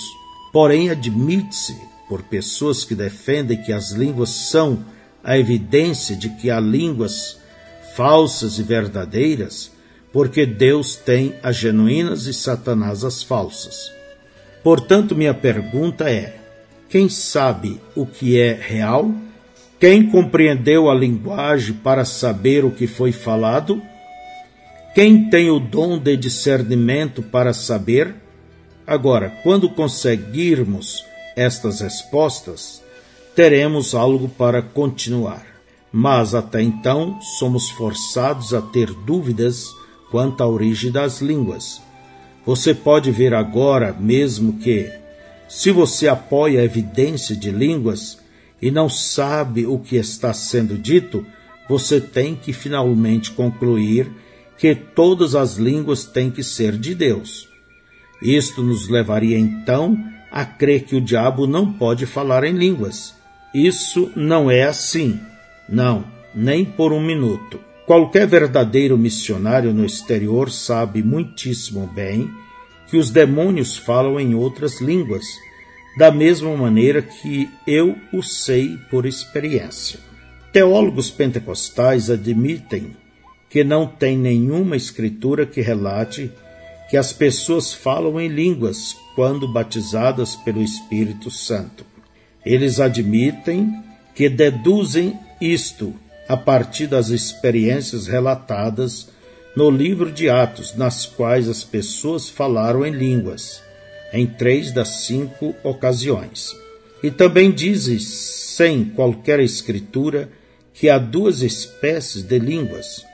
Porém, 0.50 0.88
admite-se 0.88 1.87
por 2.08 2.22
pessoas 2.22 2.84
que 2.84 2.94
defendem 2.94 3.60
que 3.60 3.72
as 3.72 3.90
línguas 3.90 4.30
são 4.30 4.84
a 5.22 5.38
evidência 5.38 6.16
de 6.16 6.30
que 6.30 6.50
há 6.50 6.58
línguas 6.58 7.38
falsas 7.94 8.58
e 8.58 8.62
verdadeiras, 8.62 9.70
porque 10.12 10.46
Deus 10.46 10.96
tem 10.96 11.34
as 11.42 11.56
genuínas 11.56 12.26
e 12.26 12.32
Satanás 12.32 13.04
as 13.04 13.22
falsas. 13.22 13.92
Portanto, 14.62 15.14
minha 15.14 15.34
pergunta 15.34 16.08
é: 16.08 16.36
quem 16.88 17.08
sabe 17.08 17.80
o 17.94 18.06
que 18.06 18.40
é 18.40 18.52
real? 18.52 19.12
Quem 19.78 20.08
compreendeu 20.08 20.90
a 20.90 20.94
linguagem 20.94 21.74
para 21.74 22.04
saber 22.04 22.64
o 22.64 22.70
que 22.70 22.86
foi 22.86 23.12
falado? 23.12 23.80
Quem 24.94 25.28
tem 25.28 25.50
o 25.50 25.60
dom 25.60 25.98
de 25.98 26.16
discernimento 26.16 27.22
para 27.22 27.52
saber? 27.52 28.14
Agora, 28.86 29.30
quando 29.42 29.68
conseguirmos 29.68 31.04
estas 31.38 31.80
respostas, 31.80 32.82
teremos 33.36 33.94
algo 33.94 34.28
para 34.28 34.60
continuar. 34.60 35.46
Mas 35.92 36.34
até 36.34 36.60
então 36.60 37.20
somos 37.38 37.70
forçados 37.70 38.52
a 38.52 38.60
ter 38.60 38.92
dúvidas 38.92 39.64
quanto 40.10 40.42
à 40.42 40.46
origem 40.48 40.90
das 40.90 41.20
línguas. 41.20 41.80
Você 42.44 42.74
pode 42.74 43.10
ver 43.12 43.32
agora 43.32 43.94
mesmo 43.98 44.54
que, 44.54 44.90
se 45.48 45.70
você 45.70 46.08
apoia 46.08 46.60
a 46.60 46.64
evidência 46.64 47.36
de 47.36 47.50
línguas 47.50 48.18
e 48.60 48.70
não 48.70 48.88
sabe 48.88 49.64
o 49.64 49.78
que 49.78 49.96
está 49.96 50.34
sendo 50.34 50.76
dito, 50.76 51.24
você 51.68 52.00
tem 52.00 52.34
que 52.34 52.52
finalmente 52.52 53.30
concluir 53.30 54.10
que 54.58 54.74
todas 54.74 55.36
as 55.36 55.54
línguas 55.54 56.04
têm 56.04 56.30
que 56.30 56.42
ser 56.42 56.76
de 56.76 56.94
Deus. 56.94 57.48
Isto 58.20 58.62
nos 58.62 58.88
levaria 58.88 59.38
então 59.38 59.96
a 60.30 60.44
crer 60.44 60.84
que 60.84 60.96
o 60.96 61.00
diabo 61.00 61.46
não 61.46 61.72
pode 61.72 62.06
falar 62.06 62.44
em 62.44 62.52
línguas. 62.52 63.14
Isso 63.54 64.12
não 64.14 64.50
é 64.50 64.64
assim. 64.64 65.20
Não, 65.68 66.04
nem 66.34 66.64
por 66.64 66.92
um 66.92 67.00
minuto. 67.00 67.60
Qualquer 67.86 68.26
verdadeiro 68.26 68.98
missionário 68.98 69.72
no 69.72 69.84
exterior 69.84 70.50
sabe 70.50 71.02
muitíssimo 71.02 71.86
bem 71.86 72.30
que 72.86 72.96
os 72.96 73.10
demônios 73.10 73.76
falam 73.76 74.18
em 74.18 74.34
outras 74.34 74.80
línguas, 74.80 75.24
da 75.98 76.10
mesma 76.10 76.54
maneira 76.56 77.02
que 77.02 77.48
eu 77.66 77.96
o 78.12 78.22
sei 78.22 78.78
por 78.90 79.06
experiência. 79.06 80.00
Teólogos 80.52 81.10
pentecostais 81.10 82.10
admitem 82.10 82.96
que 83.48 83.64
não 83.64 83.86
tem 83.86 84.16
nenhuma 84.16 84.76
escritura 84.76 85.46
que 85.46 85.60
relate 85.60 86.30
que 86.88 86.96
as 86.96 87.12
pessoas 87.12 87.72
falam 87.72 88.20
em 88.20 88.28
línguas 88.28 88.96
quando 89.14 89.46
batizadas 89.46 90.36
pelo 90.36 90.62
Espírito 90.62 91.30
Santo. 91.30 91.84
Eles 92.44 92.80
admitem 92.80 93.72
que 94.14 94.28
deduzem 94.28 95.18
isto 95.40 95.94
a 96.28 96.36
partir 96.36 96.86
das 96.86 97.10
experiências 97.10 98.06
relatadas 98.06 99.08
no 99.54 99.70
livro 99.70 100.10
de 100.10 100.30
Atos, 100.30 100.74
nas 100.76 101.04
quais 101.04 101.48
as 101.48 101.64
pessoas 101.64 102.28
falaram 102.28 102.86
em 102.86 102.92
línguas, 102.92 103.62
em 104.12 104.26
três 104.26 104.72
das 104.72 104.88
cinco 105.06 105.54
ocasiões. 105.62 106.54
E 107.02 107.10
também 107.10 107.50
dizem, 107.50 107.98
sem 107.98 108.84
qualquer 108.84 109.40
escritura, 109.40 110.30
que 110.72 110.88
há 110.88 110.98
duas 110.98 111.42
espécies 111.42 112.22
de 112.22 112.38
línguas. 112.38 113.04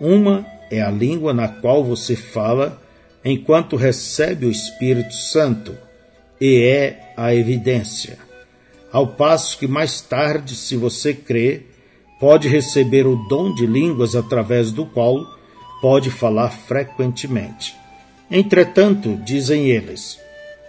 Uma 0.00 0.46
é 0.70 0.80
a 0.80 0.90
língua 0.90 1.32
na 1.34 1.46
qual 1.46 1.84
você 1.84 2.16
fala 2.16 2.81
enquanto 3.24 3.76
recebe 3.76 4.46
o 4.46 4.50
Espírito 4.50 5.14
Santo, 5.14 5.76
e 6.40 6.62
é 6.64 7.12
a 7.16 7.34
evidência. 7.34 8.18
Ao 8.92 9.06
passo 9.06 9.58
que 9.58 9.66
mais 9.66 10.00
tarde, 10.00 10.54
se 10.56 10.76
você 10.76 11.14
crê, 11.14 11.62
pode 12.18 12.48
receber 12.48 13.06
o 13.06 13.16
dom 13.28 13.54
de 13.54 13.64
línguas 13.64 14.16
através 14.16 14.72
do 14.72 14.84
qual 14.84 15.24
pode 15.80 16.10
falar 16.10 16.50
frequentemente. 16.50 17.74
Entretanto, 18.30 19.16
dizem 19.24 19.68
eles, 19.68 20.18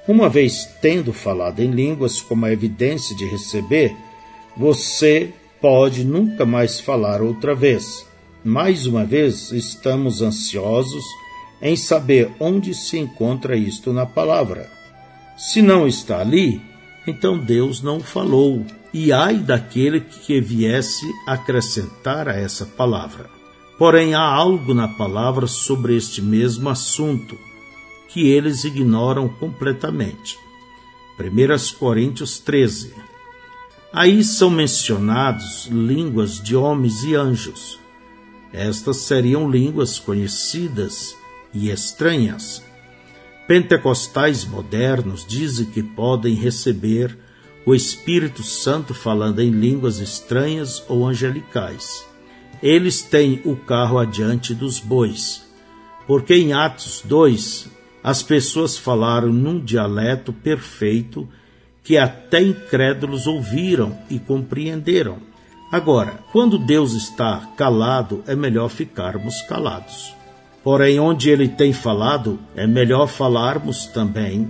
uma 0.07 0.29
vez 0.29 0.65
tendo 0.81 1.13
falado 1.13 1.59
em 1.61 1.71
línguas 1.71 2.21
como 2.21 2.45
a 2.45 2.51
evidência 2.51 3.15
de 3.15 3.25
receber, 3.25 3.95
você 4.55 5.31
pode 5.61 6.03
nunca 6.03 6.45
mais 6.45 6.79
falar 6.79 7.21
outra 7.21 7.55
vez. 7.55 8.05
Mais 8.43 8.85
uma 8.85 9.05
vez, 9.05 9.51
estamos 9.51 10.21
ansiosos 10.21 11.03
em 11.63 11.77
saber 11.77 12.29
onde 12.41 12.73
se 12.73 12.99
encontra 12.99 13.55
isto 13.55 13.93
na 13.93 14.05
palavra. 14.05 14.69
Se 15.37 15.61
não 15.61 15.87
está 15.87 16.19
ali, 16.19 16.61
então 17.07 17.37
Deus 17.37 17.81
não 17.81 18.01
falou, 18.01 18.65
e 18.93 19.13
ai 19.13 19.37
daquele 19.37 20.01
que 20.01 20.41
viesse 20.41 21.09
acrescentar 21.25 22.27
a 22.27 22.33
essa 22.33 22.65
palavra. 22.65 23.29
Porém, 23.79 24.13
há 24.13 24.21
algo 24.21 24.73
na 24.73 24.89
palavra 24.89 25.47
sobre 25.47 25.95
este 25.95 26.21
mesmo 26.21 26.69
assunto 26.69 27.37
que 28.09 28.27
eles 28.27 28.65
ignoram 28.65 29.29
completamente. 29.29 30.37
1 31.17 31.77
Coríntios 31.79 32.39
13. 32.39 32.93
Aí 33.93 34.21
são 34.21 34.49
mencionados 34.49 35.67
línguas 35.67 36.41
de 36.41 36.57
homens 36.57 37.03
e 37.03 37.15
anjos. 37.15 37.79
Estas 38.51 38.97
seriam 38.97 39.49
línguas 39.49 39.97
conhecidas 39.97 41.15
e 41.53 41.69
estranhas. 41.69 42.63
Pentecostais 43.47 44.45
modernos 44.45 45.25
dizem 45.27 45.65
que 45.65 45.83
podem 45.83 46.33
receber 46.33 47.17
o 47.65 47.75
Espírito 47.75 48.43
Santo 48.43 48.93
falando 48.93 49.41
em 49.41 49.49
línguas 49.49 49.99
estranhas 49.99 50.83
ou 50.87 51.05
angelicais. 51.05 52.05
Eles 52.61 53.01
têm 53.01 53.41
o 53.45 53.55
carro 53.55 53.99
adiante 53.99 54.53
dos 54.53 54.79
bois, 54.79 55.43
porque 56.07 56.33
em 56.33 56.53
Atos 56.53 57.01
2 57.05 57.69
as 58.03 58.21
pessoas 58.23 58.77
falaram 58.77 59.31
num 59.31 59.59
dialeto 59.59 60.33
perfeito 60.33 61.27
que 61.83 61.97
até 61.97 62.41
incrédulos 62.41 63.27
ouviram 63.27 63.97
e 64.09 64.17
compreenderam. 64.17 65.17
Agora, 65.71 66.19
quando 66.31 66.57
Deus 66.57 66.93
está 66.93 67.49
calado, 67.57 68.23
é 68.27 68.35
melhor 68.35 68.69
ficarmos 68.69 69.41
calados. 69.43 70.15
Porém, 70.63 70.99
onde 70.99 71.29
ele 71.29 71.49
tem 71.49 71.73
falado, 71.73 72.39
é 72.55 72.65
melhor 72.65 73.07
falarmos 73.07 73.85
também 73.87 74.49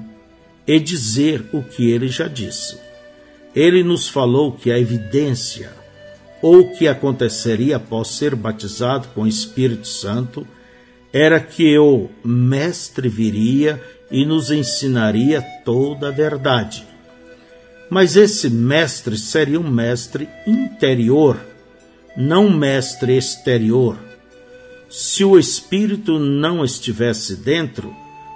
e 0.67 0.79
dizer 0.79 1.49
o 1.51 1.63
que 1.63 1.89
ele 1.89 2.07
já 2.07 2.27
disse. 2.27 2.77
Ele 3.55 3.83
nos 3.83 4.07
falou 4.07 4.51
que 4.51 4.71
a 4.71 4.79
evidência 4.79 5.71
ou 6.41 6.59
o 6.59 6.71
que 6.71 6.87
aconteceria 6.87 7.77
após 7.77 8.09
ser 8.09 8.35
batizado 8.35 9.07
com 9.15 9.21
o 9.21 9.27
Espírito 9.27 9.87
Santo 9.87 10.45
era 11.11 11.39
que 11.39 11.77
o 11.77 12.09
Mestre 12.23 13.07
viria 13.07 13.81
e 14.11 14.25
nos 14.25 14.51
ensinaria 14.51 15.41
toda 15.63 16.09
a 16.09 16.11
verdade. 16.11 16.85
Mas 17.89 18.15
esse 18.15 18.49
mestre 18.49 19.17
seria 19.17 19.59
um 19.59 19.69
mestre 19.69 20.27
interior, 20.47 21.37
não 22.17 22.47
um 22.47 22.57
mestre 22.57 23.17
exterior. 23.17 23.97
Se 24.95 25.25
o 25.25 25.39
Espírito 25.39 26.19
não 26.19 26.63
estivesse 26.63 27.35
dentro, 27.37 27.91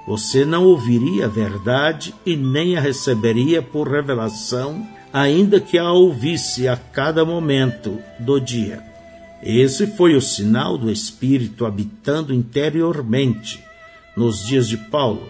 você 0.07 0.43
não 0.43 0.65
ouviria 0.65 1.25
a 1.25 1.29
verdade 1.29 2.15
e 2.25 2.35
nem 2.35 2.75
a 2.75 2.81
receberia 2.81 3.61
por 3.61 3.87
revelação, 3.87 4.83
ainda 5.13 5.61
que 5.61 5.77
a 5.77 5.91
ouvisse 5.91 6.67
a 6.67 6.75
cada 6.75 7.23
momento 7.23 7.99
do 8.17 8.39
dia. 8.39 8.81
Esse 9.43 9.85
foi 9.85 10.15
o 10.15 10.21
sinal 10.21 10.79
do 10.79 10.89
Espírito 10.89 11.63
habitando 11.63 12.33
interiormente 12.33 13.63
nos 14.15 14.43
dias 14.43 14.67
de 14.67 14.77
Paulo. 14.77 15.29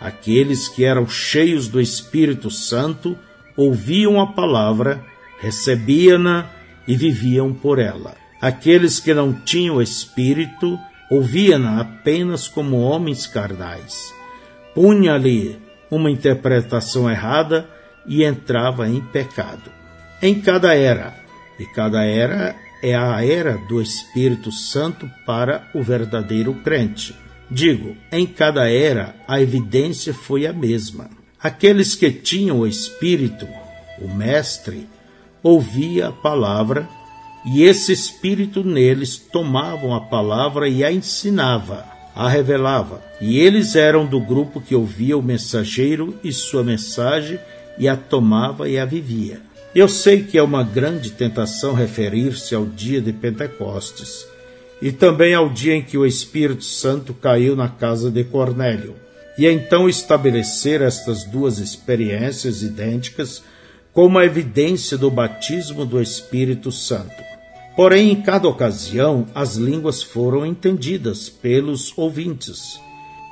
Aqueles 0.00 0.66
que 0.66 0.82
eram 0.82 1.08
cheios 1.08 1.68
do 1.68 1.80
Espírito 1.80 2.50
Santo 2.50 3.16
ouviam 3.56 4.20
a 4.20 4.26
palavra, 4.26 5.00
recebiam-na 5.38 6.50
e 6.88 6.96
viviam 6.96 7.54
por 7.54 7.78
ela. 7.78 8.25
Aqueles 8.40 9.00
que 9.00 9.14
não 9.14 9.32
tinham 9.32 9.80
Espírito 9.80 10.78
ouviam-na 11.10 11.80
apenas 11.80 12.48
como 12.48 12.80
homens 12.80 13.26
carnais. 13.26 14.12
Punha-lhe 14.74 15.58
uma 15.90 16.10
interpretação 16.10 17.10
errada 17.10 17.68
e 18.06 18.24
entrava 18.24 18.88
em 18.88 19.00
pecado. 19.00 19.70
Em 20.20 20.40
cada 20.40 20.74
era, 20.74 21.14
e 21.58 21.64
cada 21.66 22.04
era 22.04 22.54
é 22.82 22.94
a 22.94 23.24
era 23.24 23.56
do 23.68 23.80
Espírito 23.80 24.52
Santo 24.52 25.10
para 25.24 25.68
o 25.74 25.82
verdadeiro 25.82 26.54
crente. 26.54 27.14
Digo, 27.50 27.96
em 28.10 28.26
cada 28.26 28.68
era 28.68 29.14
a 29.26 29.40
evidência 29.40 30.12
foi 30.12 30.46
a 30.46 30.52
mesma. 30.52 31.08
Aqueles 31.42 31.94
que 31.94 32.10
tinham 32.10 32.60
o 32.60 32.66
Espírito, 32.66 33.46
o 34.00 34.08
Mestre, 34.08 34.88
ouvia 35.42 36.08
a 36.08 36.12
palavra 36.12 36.88
e 37.46 37.62
esse 37.62 37.92
Espírito 37.92 38.64
neles 38.64 39.16
tomavam 39.16 39.94
a 39.94 40.00
palavra 40.00 40.68
e 40.68 40.82
a 40.82 40.90
ensinava, 40.90 41.84
a 42.14 42.28
revelava. 42.28 43.00
E 43.20 43.38
eles 43.38 43.76
eram 43.76 44.04
do 44.04 44.20
grupo 44.20 44.60
que 44.60 44.74
ouvia 44.74 45.16
o 45.16 45.22
mensageiro 45.22 46.18
e 46.24 46.32
sua 46.32 46.64
mensagem 46.64 47.38
e 47.78 47.88
a 47.88 47.96
tomava 47.96 48.68
e 48.68 48.78
a 48.78 48.84
vivia. 48.84 49.40
Eu 49.74 49.88
sei 49.88 50.24
que 50.24 50.36
é 50.36 50.42
uma 50.42 50.64
grande 50.64 51.10
tentação 51.10 51.72
referir-se 51.72 52.54
ao 52.54 52.64
dia 52.64 53.00
de 53.00 53.12
Pentecostes 53.12 54.26
e 54.80 54.90
também 54.90 55.34
ao 55.34 55.48
dia 55.48 55.74
em 55.74 55.82
que 55.82 55.96
o 55.96 56.04
Espírito 56.04 56.64
Santo 56.64 57.14
caiu 57.14 57.54
na 57.54 57.68
casa 57.68 58.10
de 58.10 58.24
Cornélio, 58.24 58.94
e 59.38 59.46
então 59.46 59.88
estabelecer 59.88 60.80
estas 60.80 61.24
duas 61.24 61.58
experiências 61.58 62.62
idênticas 62.62 63.42
como 63.92 64.18
a 64.18 64.24
evidência 64.24 64.98
do 64.98 65.10
batismo 65.10 65.84
do 65.84 66.00
Espírito 66.00 66.70
Santo. 66.70 67.25
Porém, 67.76 68.10
em 68.10 68.22
cada 68.22 68.48
ocasião, 68.48 69.26
as 69.34 69.56
línguas 69.56 70.02
foram 70.02 70.46
entendidas 70.46 71.28
pelos 71.28 71.92
ouvintes. 71.96 72.80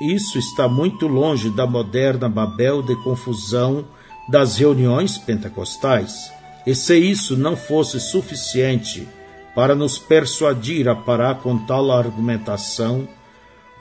Isso 0.03 0.39
está 0.39 0.69
muito 0.69 1.09
longe 1.09 1.49
da 1.49 1.67
moderna 1.67 2.29
Babel 2.29 2.83
de 2.83 2.95
confusão 3.03 3.87
das 4.29 4.59
reuniões 4.59 5.17
pentecostais. 5.17 6.31
E 6.67 6.75
se 6.75 6.95
isso 6.99 7.39
não 7.39 7.57
fosse 7.57 7.99
suficiente 7.99 9.09
para 9.55 9.75
nos 9.75 9.99
persuadir 9.99 10.89
a 10.89 10.95
parar 10.95 11.37
com 11.37 11.57
tal 11.57 11.91
argumentação, 11.91 13.09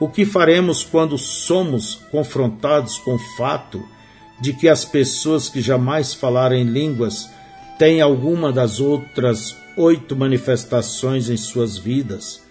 o 0.00 0.08
que 0.08 0.24
faremos 0.24 0.82
quando 0.82 1.18
somos 1.18 1.96
confrontados 2.10 2.98
com 2.98 3.16
o 3.16 3.36
fato 3.36 3.82
de 4.40 4.54
que 4.54 4.68
as 4.68 4.84
pessoas 4.84 5.48
que 5.50 5.60
jamais 5.60 6.14
falaram 6.14 6.56
em 6.56 6.64
línguas 6.64 7.28
têm 7.78 8.00
alguma 8.00 8.50
das 8.52 8.80
outras 8.80 9.56
oito 9.76 10.16
manifestações 10.16 11.28
em 11.28 11.36
suas 11.36 11.76
vidas, 11.76 12.42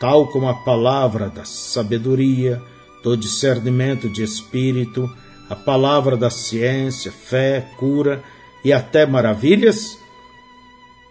tal 0.00 0.28
como 0.28 0.48
a 0.48 0.54
palavra 0.54 1.28
da 1.28 1.44
sabedoria, 1.44 2.62
do 3.02 3.16
discernimento 3.16 4.08
de 4.08 4.22
espírito, 4.22 5.10
a 5.48 5.56
palavra 5.56 6.16
da 6.16 6.30
ciência, 6.30 7.10
fé, 7.10 7.66
cura 7.78 8.22
e 8.64 8.72
até 8.72 9.06
maravilhas? 9.06 9.98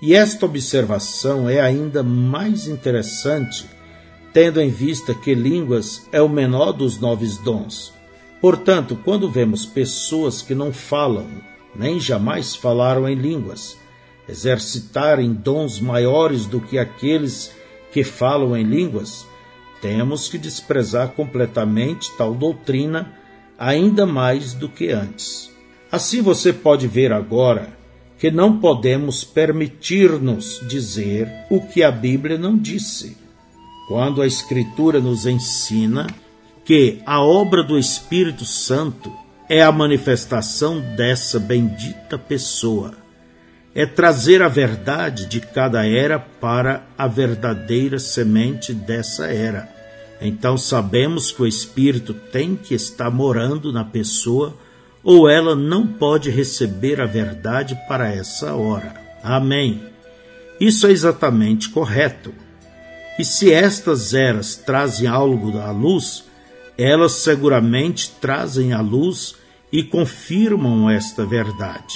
E 0.02 0.14
esta 0.14 0.46
observação 0.46 1.50
é 1.50 1.60
ainda 1.60 2.04
mais 2.04 2.68
interessante, 2.68 3.66
tendo 4.32 4.62
em 4.62 4.70
vista 4.70 5.14
que 5.14 5.34
línguas 5.34 6.08
é 6.12 6.22
o 6.22 6.30
menor 6.30 6.72
dos 6.72 7.00
nove 7.00 7.28
dons. 7.44 7.94
Portanto, 8.40 8.98
quando 9.04 9.30
vemos 9.30 9.66
pessoas 9.66 10.44
que 10.44 10.54
não 10.54 10.72
falam, 10.72 11.26
nem 11.76 12.00
jamais 12.00 12.56
falaram 12.56 13.10
em 13.10 13.16
línguas, 13.16 13.78
exercitarem 14.28 15.34
dons 15.34 15.80
maiores 15.80 16.46
do 16.46 16.60
que 16.60 16.78
aqueles 16.78 17.52
que 17.92 18.04
falam 18.04 18.56
em 18.56 18.64
línguas, 18.64 19.26
temos 19.82 20.28
que 20.28 20.38
desprezar 20.38 21.10
completamente 21.10 22.12
tal 22.18 22.34
doutrina 22.34 23.14
ainda 23.58 24.06
mais 24.06 24.54
do 24.54 24.68
que 24.68 24.90
antes. 24.90 25.52
Assim 25.92 26.22
você 26.22 26.52
pode 26.52 26.88
ver 26.88 27.14
agora 27.14 27.76
que 28.20 28.32
não 28.32 28.60
podemos 28.60 29.24
permitir-nos 29.24 30.60
dizer 30.68 31.30
o 31.50 31.62
que 31.62 31.84
a 31.84 31.92
Bíblia 31.92 32.38
não 32.38 32.58
disse. 32.58 33.16
Quando 33.88 34.22
a 34.22 34.28
Escritura 34.28 35.00
nos 35.00 35.26
ensina 35.26 36.08
que 36.66 37.00
a 37.06 37.22
obra 37.22 37.64
do 37.64 37.78
Espírito 37.78 38.44
Santo 38.44 39.12
é 39.48 39.62
a 39.62 39.72
manifestação 39.72 40.82
dessa 40.98 41.40
bendita 41.40 42.18
pessoa, 42.18 42.94
é 43.78 43.86
trazer 43.86 44.42
a 44.42 44.50
verdade 44.50 45.26
de 45.26 45.40
cada 45.40 45.88
era 45.88 46.20
para 46.20 46.86
a 46.98 47.08
verdadeira 47.08 47.98
semente 47.98 48.74
dessa 48.74 49.28
era 49.28 49.78
então 50.22 50.58
sabemos 50.58 51.32
que 51.32 51.44
o 51.44 51.48
Espírito 51.48 52.14
tem 52.14 52.56
que 52.56 52.74
estar 52.74 53.12
morando 53.12 53.72
na 53.72 53.84
pessoa 53.84 54.56
ou 55.04 55.30
ela 55.30 55.56
não 55.56 55.86
pode 55.86 56.30
receber 56.30 57.00
a 57.00 57.06
verdade 57.06 57.78
para 57.88 58.10
essa 58.10 58.56
hora. 58.56 58.94
Amém. 59.24 59.82
Isso 60.60 60.88
é 60.88 60.92
exatamente 60.92 61.70
correto. 61.70 62.34
E 63.20 63.24
se 63.24 63.52
estas 63.52 64.14
eras 64.14 64.56
trazem 64.56 65.08
algo 65.08 65.58
à 65.60 65.72
luz, 65.72 66.26
elas 66.78 67.14
seguramente 67.14 68.12
trazem 68.20 68.74
à 68.74 68.82
luz 68.82 69.36
e 69.72 69.84
confirmam 69.84 70.90
esta 70.90 71.26
verdade. 71.26 71.96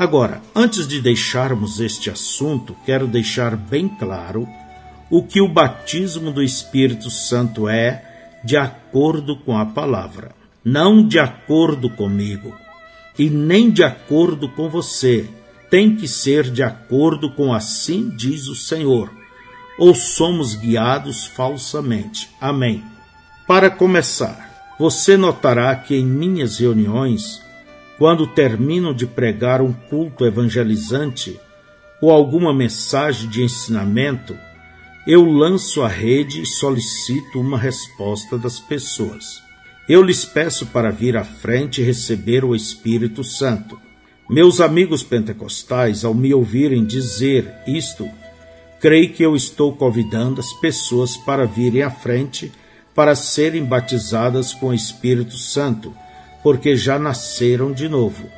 Agora, 0.00 0.40
antes 0.54 0.88
de 0.88 0.98
deixarmos 0.98 1.78
este 1.78 2.08
assunto, 2.08 2.74
quero 2.86 3.06
deixar 3.06 3.54
bem 3.54 3.86
claro 3.86 4.48
o 5.10 5.22
que 5.22 5.42
o 5.42 5.46
batismo 5.46 6.32
do 6.32 6.42
Espírito 6.42 7.10
Santo 7.10 7.68
é 7.68 8.02
de 8.42 8.56
acordo 8.56 9.36
com 9.36 9.58
a 9.58 9.66
palavra, 9.66 10.34
não 10.64 11.06
de 11.06 11.18
acordo 11.18 11.90
comigo 11.90 12.56
e 13.18 13.28
nem 13.28 13.70
de 13.70 13.84
acordo 13.84 14.48
com 14.48 14.70
você. 14.70 15.28
Tem 15.68 15.94
que 15.94 16.08
ser 16.08 16.50
de 16.50 16.62
acordo 16.62 17.30
com 17.32 17.52
assim 17.52 18.08
diz 18.08 18.48
o 18.48 18.54
Senhor, 18.54 19.12
ou 19.78 19.94
somos 19.94 20.54
guiados 20.54 21.26
falsamente. 21.26 22.30
Amém. 22.40 22.82
Para 23.46 23.68
começar, 23.68 24.74
você 24.78 25.18
notará 25.18 25.76
que 25.76 25.94
em 25.94 26.06
minhas 26.06 26.58
reuniões, 26.58 27.42
quando 28.00 28.26
termino 28.26 28.94
de 28.94 29.06
pregar 29.06 29.60
um 29.60 29.74
culto 29.74 30.24
evangelizante 30.24 31.38
ou 32.00 32.10
alguma 32.10 32.50
mensagem 32.50 33.28
de 33.28 33.42
ensinamento, 33.42 34.34
eu 35.06 35.22
lanço 35.22 35.82
a 35.82 35.88
rede 35.88 36.40
e 36.40 36.46
solicito 36.46 37.38
uma 37.38 37.58
resposta 37.58 38.38
das 38.38 38.58
pessoas. 38.58 39.42
Eu 39.86 40.02
lhes 40.02 40.24
peço 40.24 40.64
para 40.64 40.90
vir 40.90 41.14
à 41.14 41.24
frente 41.24 41.82
e 41.82 41.84
receber 41.84 42.42
o 42.42 42.56
Espírito 42.56 43.22
Santo. 43.22 43.78
Meus 44.30 44.62
amigos 44.62 45.02
pentecostais, 45.02 46.02
ao 46.02 46.14
me 46.14 46.32
ouvirem 46.32 46.86
dizer 46.86 47.52
isto, 47.66 48.08
creio 48.80 49.12
que 49.12 49.22
eu 49.22 49.36
estou 49.36 49.76
convidando 49.76 50.40
as 50.40 50.54
pessoas 50.54 51.18
para 51.18 51.44
virem 51.44 51.82
à 51.82 51.90
frente 51.90 52.50
para 52.94 53.14
serem 53.14 53.62
batizadas 53.62 54.54
com 54.54 54.68
o 54.68 54.74
Espírito 54.74 55.36
Santo, 55.36 55.94
porque 56.42 56.76
já 56.76 56.98
nasceram 56.98 57.72
de 57.72 57.88
novo. 57.88 58.28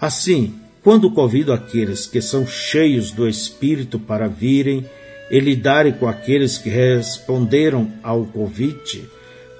Assim, 0.00 0.54
quando 0.82 1.10
convido 1.10 1.52
aqueles 1.52 2.06
que 2.06 2.20
são 2.20 2.46
cheios 2.46 3.10
do 3.10 3.28
Espírito 3.28 3.98
para 3.98 4.28
virem 4.28 4.84
e 5.30 5.40
lidarem 5.40 5.92
com 5.92 6.06
aqueles 6.06 6.58
que 6.58 6.68
responderam 6.68 7.90
ao 8.02 8.24
convite 8.24 9.04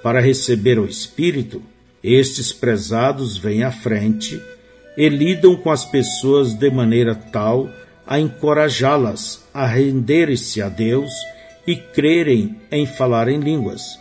para 0.03 0.19
receber 0.19 0.77
o 0.77 0.85
Espírito, 0.85 1.63
estes 2.03 2.51
prezados 2.51 3.37
vêm 3.37 3.63
à 3.63 3.71
frente 3.71 4.39
e 4.95 5.09
lidam 5.09 5.55
com 5.55 5.71
as 5.71 5.83
pessoas 5.83 6.53
de 6.53 6.69
maneira 6.69 7.15
tal 7.15 7.69
a 8.05 8.19
encorajá-las 8.19 9.43
a 9.51 9.65
renderem-se 9.65 10.61
a 10.61 10.69
Deus 10.69 11.11
e 11.65 11.75
crerem 11.75 12.55
em 12.71 12.85
falar 12.85 13.27
em 13.27 13.39
línguas. 13.39 13.99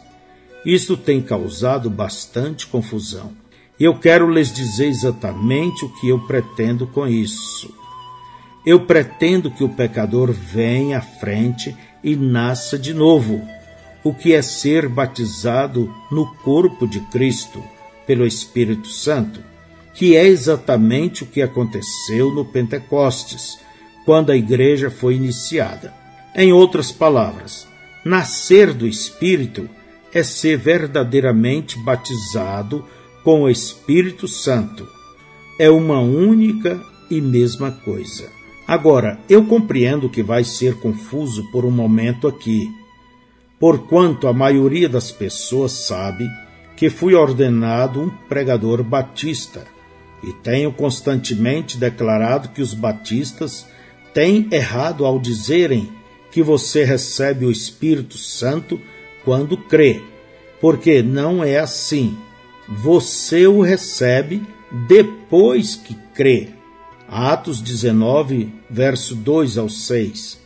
Isto 0.65 0.97
tem 0.97 1.23
causado 1.23 1.89
bastante 1.89 2.67
confusão. 2.67 3.33
Eu 3.79 3.99
quero 3.99 4.31
lhes 4.31 4.53
dizer 4.53 4.87
exatamente 4.87 5.85
o 5.85 5.89
que 5.89 6.09
eu 6.09 6.19
pretendo 6.21 6.87
com 6.87 7.09
isso. 7.09 7.75
Eu 8.65 8.87
pretendo 8.87 9.51
que 9.51 9.65
o 9.65 9.69
pecador 9.69 10.33
venha 10.33 10.99
à 10.99 11.01
frente 11.01 11.77
e 12.03 12.15
nasça 12.15 12.79
de 12.79 12.95
novo, 12.95 13.43
o 14.05 14.15
que 14.15 14.33
é 14.33 14.43
ser 14.43 14.89
batizado 14.89 15.93
no 16.11 16.33
corpo 16.37 16.87
de 16.87 17.01
Cristo 17.01 17.63
pelo 18.07 18.27
Espírito 18.27 18.89
Santo, 18.89 19.41
que 19.93 20.17
é 20.17 20.27
exatamente 20.27 21.25
o 21.25 21.27
que 21.27 21.43
aconteceu 21.43 22.31
no 22.33 22.45
Pentecostes, 22.45 23.59
quando 24.05 24.31
a 24.31 24.37
igreja 24.37 24.91
foi 24.91 25.17
iniciada. 25.17 25.93
Em 26.35 26.53
outras 26.53 26.93
palavras, 26.93 27.67
nascer 28.05 28.73
do 28.73 28.87
Espírito 28.87 29.69
é 30.13 30.23
ser 30.23 30.59
verdadeiramente 30.59 31.79
batizado 31.79 32.85
com 33.25 33.43
o 33.43 33.51
Espírito 33.51 34.29
Santo. 34.29 34.87
É 35.59 35.71
uma 35.71 35.99
única 35.99 36.81
e 37.11 37.21
mesma 37.21 37.73
coisa. 37.73 38.29
Agora, 38.69 39.19
eu 39.29 39.47
compreendo 39.47 40.09
que 40.09 40.23
vai 40.23 40.45
ser 40.45 40.79
confuso 40.79 41.51
por 41.51 41.65
um 41.65 41.71
momento 41.71 42.29
aqui, 42.29 42.71
porquanto 43.59 44.29
a 44.29 44.33
maioria 44.33 44.89
das 44.89 45.11
pessoas 45.11 45.73
sabe 45.73 46.29
que 46.77 46.91
fui 46.91 47.15
ordenado 47.15 48.01
um 48.01 48.11
pregador 48.29 48.83
batista 48.83 49.67
e 50.23 50.33
tenho 50.33 50.73
constantemente 50.73 51.79
declarado 51.79 52.49
que 52.49 52.63
os 52.63 52.75
batistas 52.75 53.67
têm 54.13 54.49
errado 54.51 55.05
ao 55.05 55.19
dizerem 55.19 55.91
que 56.31 56.43
você 56.43 56.85
recebe 56.85 57.45
o 57.45 57.51
Espírito 57.51 58.19
Santo 58.19 58.81
quando 59.25 59.57
crê, 59.57 60.03
porque 60.61 61.03
não 61.03 61.45
é 61.45 61.59
assim. 61.59 62.17
Você 62.69 63.47
o 63.47 63.61
recebe 63.61 64.43
depois 64.89 65.77
que 65.77 65.95
crê. 66.15 66.49
Atos 67.07 67.61
19, 67.61 68.53
verso 68.69 69.15
2 69.15 69.59
ao 69.59 69.69
6. 69.69 70.39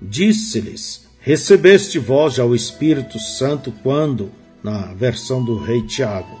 Disse-lhes: 0.00 1.06
Recebeste 1.20 1.98
vós 1.98 2.34
já 2.34 2.44
o 2.44 2.54
Espírito 2.54 3.18
Santo 3.18 3.72
quando, 3.82 4.30
na 4.62 4.92
versão 4.94 5.42
do 5.42 5.58
rei 5.58 5.82
Tiago, 5.86 6.40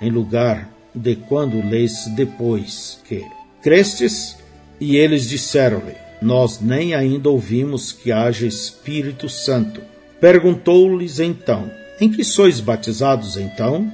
em 0.00 0.10
lugar 0.10 0.70
de 0.94 1.16
quando 1.16 1.64
lês 1.68 2.06
depois 2.14 3.00
que 3.04 3.24
crestes? 3.62 4.36
E 4.80 4.96
eles 4.96 5.28
disseram-lhe: 5.28 5.94
Nós 6.22 6.60
nem 6.60 6.94
ainda 6.94 7.28
ouvimos 7.28 7.92
que 7.92 8.12
haja 8.12 8.46
Espírito 8.46 9.28
Santo. 9.28 9.80
Perguntou-lhes 10.20 11.18
então: 11.20 11.70
Em 12.00 12.08
que 12.08 12.22
sois 12.22 12.60
batizados 12.60 13.36
então? 13.36 13.90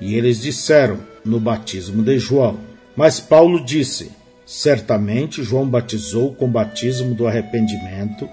E 0.00 0.14
eles 0.14 0.40
disseram: 0.40 0.98
No 1.24 1.38
batismo 1.38 2.02
de 2.02 2.18
João. 2.18 2.58
Mas 2.96 3.20
Paulo 3.20 3.64
disse: 3.64 4.10
Certamente 4.44 5.42
João 5.42 5.66
batizou 5.66 6.34
com 6.34 6.46
o 6.46 6.50
batismo 6.50 7.14
do 7.14 7.26
arrependimento, 7.26 8.28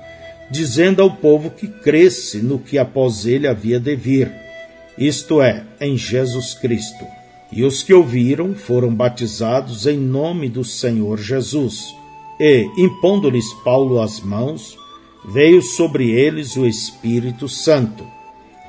dizendo 0.50 1.02
ao 1.02 1.12
povo 1.12 1.52
que 1.52 1.68
cresce 1.68 2.40
no 2.40 2.60
que 2.60 2.78
após 2.78 3.26
ele 3.26 3.48
havia 3.48 3.80
de 3.80 3.96
vir, 3.96 4.32
isto 4.98 5.42
é, 5.42 5.64
em 5.80 5.98
Jesus 5.98 6.54
Cristo. 6.54 7.06
E 7.52 7.64
os 7.64 7.84
que 7.84 7.94
ouviram 7.94 8.54
foram 8.54 8.94
batizados 8.94 9.86
em 9.86 9.98
nome 9.98 10.50
do 10.50 10.64
Senhor 10.64 11.18
Jesus. 11.20 11.94
E, 12.40 12.68
impondo-lhes 12.78 13.54
Paulo 13.64 14.02
as 14.02 14.20
mãos, 14.20 14.78
veio 15.26 15.62
sobre 15.62 16.10
eles 16.12 16.56
o 16.56 16.66
Espírito 16.66 17.48
Santo, 17.48 18.06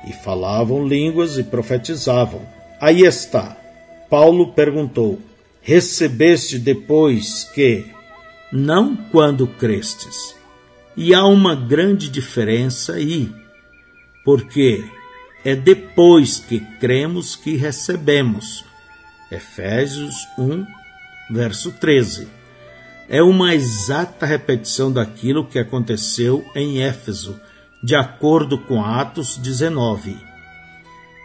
e 0.07 0.13
falavam 0.13 0.87
línguas 0.87 1.37
e 1.37 1.43
profetizavam. 1.43 2.41
Aí 2.79 3.03
está. 3.03 3.57
Paulo 4.09 4.53
perguntou: 4.53 5.19
recebeste 5.61 6.59
depois 6.59 7.45
que, 7.45 7.85
não 8.51 8.95
quando 8.95 9.47
crestes. 9.47 10.35
E 10.95 11.13
há 11.13 11.25
uma 11.25 11.55
grande 11.55 12.09
diferença 12.09 12.93
aí, 12.93 13.31
porque 14.23 14.83
é 15.43 15.55
depois 15.55 16.37
que 16.37 16.59
cremos 16.79 17.35
que 17.35 17.55
recebemos. 17.55 18.63
Efésios 19.31 20.27
1, 20.37 20.65
verso 21.31 21.71
13. 21.71 22.27
É 23.09 23.21
uma 23.21 23.53
exata 23.53 24.25
repetição 24.25 24.91
daquilo 24.91 25.45
que 25.45 25.59
aconteceu 25.59 26.45
em 26.55 26.81
Éfeso, 26.81 27.39
de 27.83 27.95
acordo 27.95 28.57
com 28.57 28.81
Atos 28.81 29.35
19. 29.35 30.17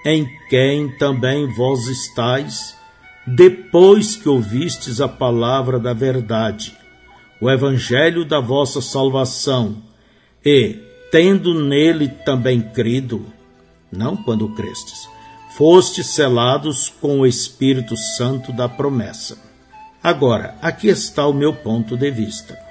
Em 0.04 0.28
quem 0.50 0.88
também 0.98 1.46
vós 1.54 1.86
estáis, 1.86 2.76
depois 3.24 4.16
que 4.16 4.28
ouvistes 4.28 5.00
a 5.00 5.06
palavra 5.06 5.78
da 5.78 5.92
verdade, 5.92 6.76
o 7.40 7.48
evangelho 7.48 8.24
da 8.24 8.40
vossa 8.40 8.80
salvação, 8.80 9.76
e, 10.44 10.80
tendo 11.12 11.54
nele 11.54 12.08
também 12.08 12.60
crido, 12.60 13.26
não 13.92 14.16
quando 14.16 14.48
crestes, 14.54 15.08
fostes 15.56 16.06
selados 16.06 16.92
com 17.00 17.20
o 17.20 17.26
Espírito 17.26 17.96
Santo 17.96 18.52
da 18.52 18.68
promessa. 18.68 19.38
Agora, 20.02 20.56
aqui 20.60 20.88
está 20.88 21.26
o 21.26 21.32
meu 21.32 21.54
ponto 21.54 21.96
de 21.96 22.10
vista. 22.10 22.67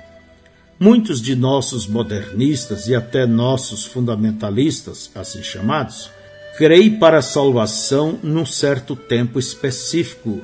Muitos 0.79 1.19
de 1.19 1.35
nossos 1.35 1.87
modernistas 1.87 2.87
e 2.87 2.93
até 2.93 3.25
nossos 3.25 3.83
fundamentalistas, 3.85 5.09
assim 5.15 5.41
chamados, 5.41 6.11
creem 6.55 6.99
para 6.99 7.17
a 7.17 7.21
salvação 7.23 8.19
num 8.21 8.45
certo 8.45 8.95
tempo 8.95 9.39
específico, 9.39 10.41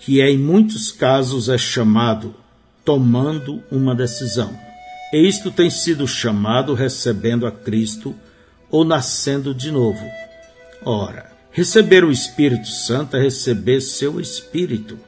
que 0.00 0.20
é, 0.20 0.30
em 0.30 0.38
muitos 0.38 0.90
casos 0.90 1.48
é 1.48 1.56
chamado 1.56 2.34
tomando 2.84 3.62
uma 3.70 3.94
decisão. 3.94 4.58
E 5.12 5.28
isto 5.28 5.50
tem 5.50 5.70
sido 5.70 6.08
chamado 6.08 6.74
recebendo 6.74 7.46
a 7.46 7.52
Cristo 7.52 8.14
ou 8.68 8.84
nascendo 8.84 9.54
de 9.54 9.70
novo. 9.70 10.04
Ora, 10.84 11.30
receber 11.52 12.02
o 12.02 12.10
Espírito 12.10 12.66
Santo 12.66 13.16
é 13.16 13.22
receber 13.22 13.80
seu 13.80 14.20
Espírito. 14.20 14.98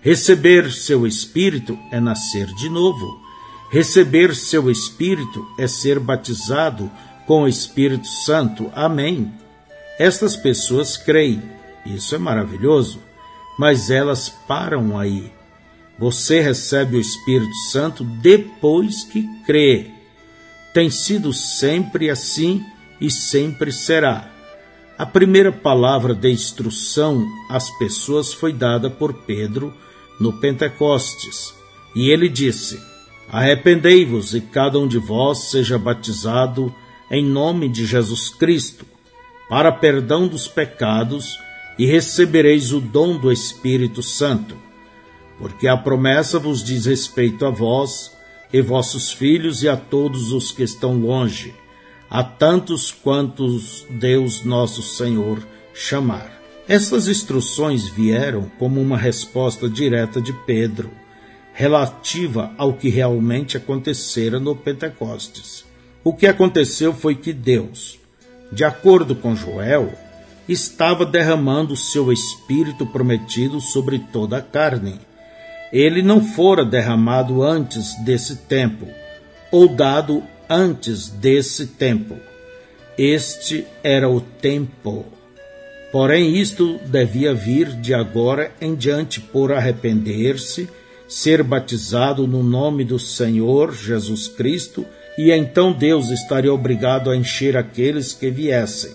Receber 0.00 0.70
seu 0.70 1.04
Espírito 1.04 1.76
é 1.90 1.98
nascer 1.98 2.46
de 2.54 2.68
novo. 2.68 3.23
Receber 3.74 4.36
seu 4.36 4.70
Espírito 4.70 5.44
é 5.58 5.66
ser 5.66 5.98
batizado 5.98 6.88
com 7.26 7.42
o 7.42 7.48
Espírito 7.48 8.06
Santo. 8.06 8.70
Amém. 8.72 9.34
Estas 9.98 10.36
pessoas 10.36 10.96
creem, 10.96 11.42
isso 11.84 12.14
é 12.14 12.18
maravilhoso, 12.18 13.00
mas 13.58 13.90
elas 13.90 14.28
param 14.28 14.96
aí. 14.96 15.28
Você 15.98 16.40
recebe 16.40 16.96
o 16.96 17.00
Espírito 17.00 17.52
Santo 17.72 18.04
depois 18.04 19.02
que 19.02 19.26
crê. 19.44 19.90
Tem 20.72 20.88
sido 20.88 21.32
sempre 21.32 22.10
assim 22.10 22.64
e 23.00 23.10
sempre 23.10 23.72
será. 23.72 24.30
A 24.96 25.04
primeira 25.04 25.50
palavra 25.50 26.14
de 26.14 26.30
instrução 26.30 27.26
às 27.50 27.76
pessoas 27.76 28.32
foi 28.32 28.52
dada 28.52 28.88
por 28.88 29.12
Pedro 29.12 29.74
no 30.20 30.32
Pentecostes, 30.34 31.52
e 31.96 32.08
ele 32.08 32.28
disse: 32.28 32.93
Arrependei-vos 33.28 34.34
e 34.34 34.40
cada 34.40 34.78
um 34.78 34.86
de 34.86 34.98
vós 34.98 35.50
seja 35.50 35.78
batizado 35.78 36.74
em 37.10 37.24
nome 37.24 37.68
de 37.68 37.84
Jesus 37.84 38.28
Cristo, 38.28 38.86
para 39.48 39.70
perdão 39.70 40.26
dos 40.26 40.48
pecados, 40.48 41.38
e 41.78 41.86
recebereis 41.86 42.72
o 42.72 42.80
dom 42.80 43.18
do 43.18 43.32
Espírito 43.32 44.02
Santo 44.02 44.64
porque 45.38 45.66
a 45.66 45.76
promessa 45.76 46.38
vos 46.38 46.62
diz 46.62 46.86
respeito 46.86 47.44
a 47.44 47.50
vós 47.50 48.12
e 48.52 48.60
vossos 48.60 49.12
filhos 49.12 49.62
e 49.62 49.68
a 49.68 49.76
todos 49.76 50.32
os 50.32 50.52
que 50.52 50.62
estão 50.62 50.96
longe, 50.96 51.54
a 52.08 52.22
tantos 52.22 52.92
quantos 52.92 53.84
Deus 53.90 54.44
nosso 54.44 54.82
Senhor 54.82 55.38
chamar. 55.72 56.40
Essas 56.68 57.08
instruções 57.08 57.88
vieram 57.88 58.50
como 58.58 58.80
uma 58.80 58.96
resposta 58.96 59.68
direta 59.68 60.20
de 60.20 60.32
Pedro, 60.32 60.90
relativa 61.54 62.52
ao 62.58 62.74
que 62.74 62.90
realmente 62.90 63.56
acontecera 63.56 64.38
no 64.38 64.54
Pentecostes. 64.54 65.64
O 66.04 66.12
que 66.12 66.26
aconteceu 66.26 66.92
foi 66.92 67.14
que 67.14 67.32
Deus, 67.32 67.98
de 68.52 68.64
acordo 68.64 69.16
com 69.16 69.34
Joel, 69.34 69.90
estava 70.46 71.06
derramando 71.06 71.72
o 71.72 71.76
seu 71.76 72.12
espírito 72.12 72.84
prometido 72.84 73.58
sobre 73.58 73.98
toda 73.98 74.36
a 74.36 74.42
carne 74.42 75.00
ele 75.74 76.02
não 76.02 76.22
fora 76.22 76.64
derramado 76.64 77.42
antes 77.42 77.96
desse 78.04 78.36
tempo, 78.36 78.86
ou 79.50 79.66
dado 79.66 80.22
antes 80.48 81.08
desse 81.08 81.66
tempo. 81.66 82.14
Este 82.96 83.66
era 83.82 84.08
o 84.08 84.20
tempo. 84.20 85.04
Porém, 85.90 86.36
isto 86.36 86.78
devia 86.86 87.34
vir 87.34 87.72
de 87.72 87.92
agora 87.92 88.52
em 88.60 88.76
diante 88.76 89.20
por 89.20 89.52
arrepender-se, 89.52 90.68
ser 91.08 91.42
batizado 91.42 92.26
no 92.26 92.42
nome 92.42 92.84
do 92.84 92.98
Senhor 92.98 93.74
Jesus 93.74 94.28
Cristo, 94.28 94.86
e 95.16 95.30
então 95.30 95.72
Deus 95.72 96.10
estaria 96.10 96.52
obrigado 96.52 97.10
a 97.10 97.16
encher 97.16 97.56
aqueles 97.56 98.12
que 98.12 98.30
viessem. 98.30 98.92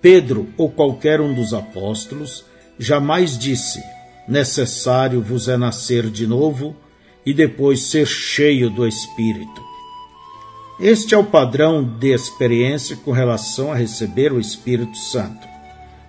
Pedro 0.00 0.48
ou 0.56 0.70
qualquer 0.70 1.20
um 1.20 1.34
dos 1.34 1.54
apóstolos 1.54 2.44
jamais 2.78 3.38
disse: 3.38 3.82
necessário 4.28 5.22
vos 5.22 5.48
é 5.48 5.56
nascer 5.56 6.10
de 6.10 6.26
novo 6.26 6.76
e 7.24 7.32
depois 7.32 7.82
ser 7.82 8.06
cheio 8.06 8.68
do 8.68 8.86
Espírito. 8.86 9.64
Este 10.78 11.14
é 11.14 11.18
o 11.18 11.24
padrão 11.24 11.84
de 11.84 12.12
experiência 12.12 12.96
com 12.96 13.12
relação 13.12 13.72
a 13.72 13.76
receber 13.76 14.32
o 14.32 14.40
Espírito 14.40 14.96
Santo. 14.98 15.46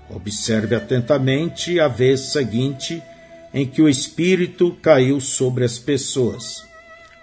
Observe 0.10 0.76
atentamente 0.76 1.80
a 1.80 1.88
vez 1.88 2.32
seguinte 2.32 3.02
em 3.56 3.66
que 3.66 3.82
o 3.82 3.88
Espírito 3.88 4.78
caiu 4.82 5.22
sobre 5.22 5.64
as 5.64 5.80
pessoas. 5.80 6.66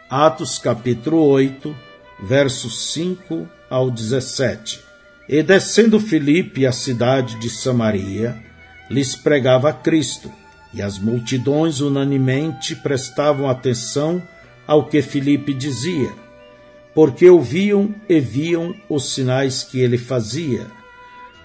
Atos 0.08 0.58
capítulo 0.58 1.18
8, 1.26 1.76
versos 2.22 2.94
5 2.94 3.46
ao 3.68 3.90
17. 3.90 4.80
E 5.28 5.42
descendo 5.42 6.00
Filipe 6.00 6.66
à 6.66 6.72
cidade 6.72 7.38
de 7.38 7.50
Samaria, 7.50 8.42
lhes 8.88 9.14
pregava 9.14 9.74
Cristo 9.74 10.32
e 10.72 10.80
as 10.80 10.98
multidões 10.98 11.80
unanimemente 11.80 12.74
prestavam 12.76 13.46
atenção 13.46 14.22
ao 14.66 14.86
que 14.86 15.02
Filipe 15.02 15.52
dizia, 15.52 16.14
porque 16.94 17.28
ouviam 17.28 17.94
e 18.08 18.18
viam 18.20 18.74
os 18.88 19.12
sinais 19.12 19.62
que 19.62 19.80
ele 19.80 19.98
fazia, 19.98 20.66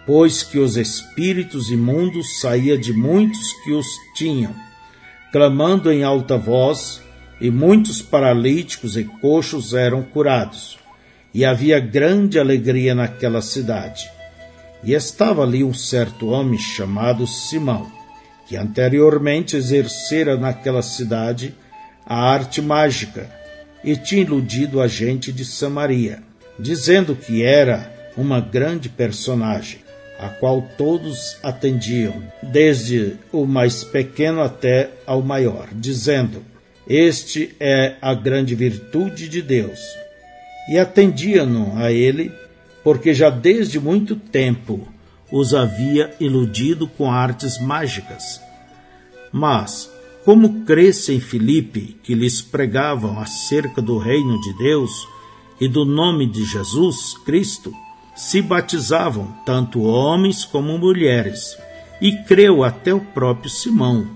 pois 0.05 0.43
que 0.43 0.57
os 0.57 0.77
espíritos 0.77 1.69
imundos 1.69 2.39
saía 2.39 2.77
de 2.77 2.93
muitos 2.93 3.51
que 3.65 3.73
os 3.73 3.85
tinham, 4.15 4.66
clamando 5.31 5.91
em 5.91 6.03
alta 6.03 6.37
voz, 6.37 7.01
e 7.39 7.51
muitos 7.51 8.01
paralíticos 8.01 8.97
e 8.97 9.03
coxos 9.03 9.73
eram 9.73 10.01
curados. 10.01 10.77
E 11.33 11.45
havia 11.45 11.79
grande 11.79 12.39
alegria 12.39 12.95
naquela 12.95 13.41
cidade. 13.41 14.09
E 14.83 14.93
estava 14.93 15.43
ali 15.43 15.63
um 15.63 15.73
certo 15.73 16.27
homem 16.27 16.57
chamado 16.57 17.27
Simão, 17.27 17.91
que 18.47 18.55
anteriormente 18.55 19.55
exercera 19.55 20.37
naquela 20.37 20.81
cidade 20.81 21.53
a 22.05 22.17
arte 22.17 22.61
mágica 22.61 23.29
e 23.83 23.95
tinha 23.95 24.21
iludido 24.21 24.81
a 24.81 24.87
gente 24.87 25.31
de 25.31 25.45
Samaria, 25.45 26.23
dizendo 26.57 27.15
que 27.15 27.43
era 27.43 27.93
uma 28.15 28.39
grande 28.39 28.89
personagem, 28.89 29.79
a 30.19 30.29
qual 30.29 30.67
todos 30.77 31.37
atendiam, 31.43 32.23
desde 32.41 33.17
o 33.31 33.45
mais 33.45 33.83
pequeno 33.83 34.41
até 34.41 34.91
ao 35.05 35.21
maior, 35.21 35.69
dizendo: 35.73 36.43
Este 36.87 37.55
é 37.59 37.95
a 38.01 38.13
grande 38.13 38.55
virtude 38.55 39.29
de 39.29 39.41
Deus. 39.41 39.79
E 40.69 40.77
atendiam-no 40.77 41.77
a 41.77 41.91
ele, 41.91 42.31
porque 42.83 43.13
já 43.13 43.29
desde 43.29 43.79
muito 43.79 44.15
tempo 44.15 44.87
os 45.31 45.53
havia 45.53 46.13
iludido 46.19 46.87
com 46.87 47.11
artes 47.11 47.59
mágicas. 47.59 48.41
Mas, 49.31 49.89
como 50.25 50.65
cresce 50.65 51.13
em 51.13 51.19
Filipe, 51.19 51.97
que 52.03 52.13
lhes 52.13 52.41
pregavam 52.41 53.19
acerca 53.19 53.81
do 53.81 53.97
reino 53.97 54.39
de 54.41 54.57
Deus 54.57 55.07
e 55.59 55.67
do 55.67 55.85
nome 55.85 56.25
de 56.25 56.43
Jesus 56.45 57.17
Cristo, 57.25 57.73
se 58.17 58.41
batizavam 58.41 59.31
tanto 59.45 59.83
homens 59.83 60.43
como 60.43 60.75
mulheres, 60.75 61.55
e 62.01 62.11
creu 62.23 62.63
até 62.63 62.91
o 62.91 62.99
próprio 62.99 63.49
Simão. 63.49 64.07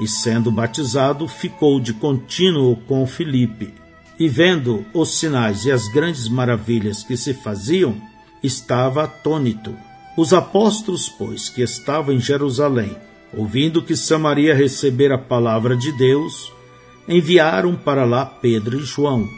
E 0.00 0.06
sendo 0.06 0.50
batizado, 0.50 1.26
ficou 1.26 1.80
de 1.80 1.92
contínuo 1.92 2.76
com 2.86 3.04
Filipe. 3.06 3.74
E 4.18 4.28
vendo 4.28 4.86
os 4.94 5.18
sinais 5.18 5.64
e 5.64 5.72
as 5.72 5.88
grandes 5.88 6.28
maravilhas 6.28 7.02
que 7.02 7.16
se 7.16 7.34
faziam, 7.34 7.96
estava 8.42 9.04
atônito. 9.04 9.74
Os 10.16 10.32
apóstolos, 10.32 11.08
pois, 11.08 11.48
que 11.48 11.62
estavam 11.62 12.14
em 12.14 12.20
Jerusalém, 12.20 12.96
ouvindo 13.36 13.82
que 13.82 13.96
Samaria 13.96 14.54
recebera 14.54 15.16
a 15.16 15.18
palavra 15.18 15.76
de 15.76 15.90
Deus, 15.92 16.52
enviaram 17.08 17.74
para 17.74 18.04
lá 18.04 18.24
Pedro 18.24 18.78
e 18.78 18.84
João, 18.84 19.28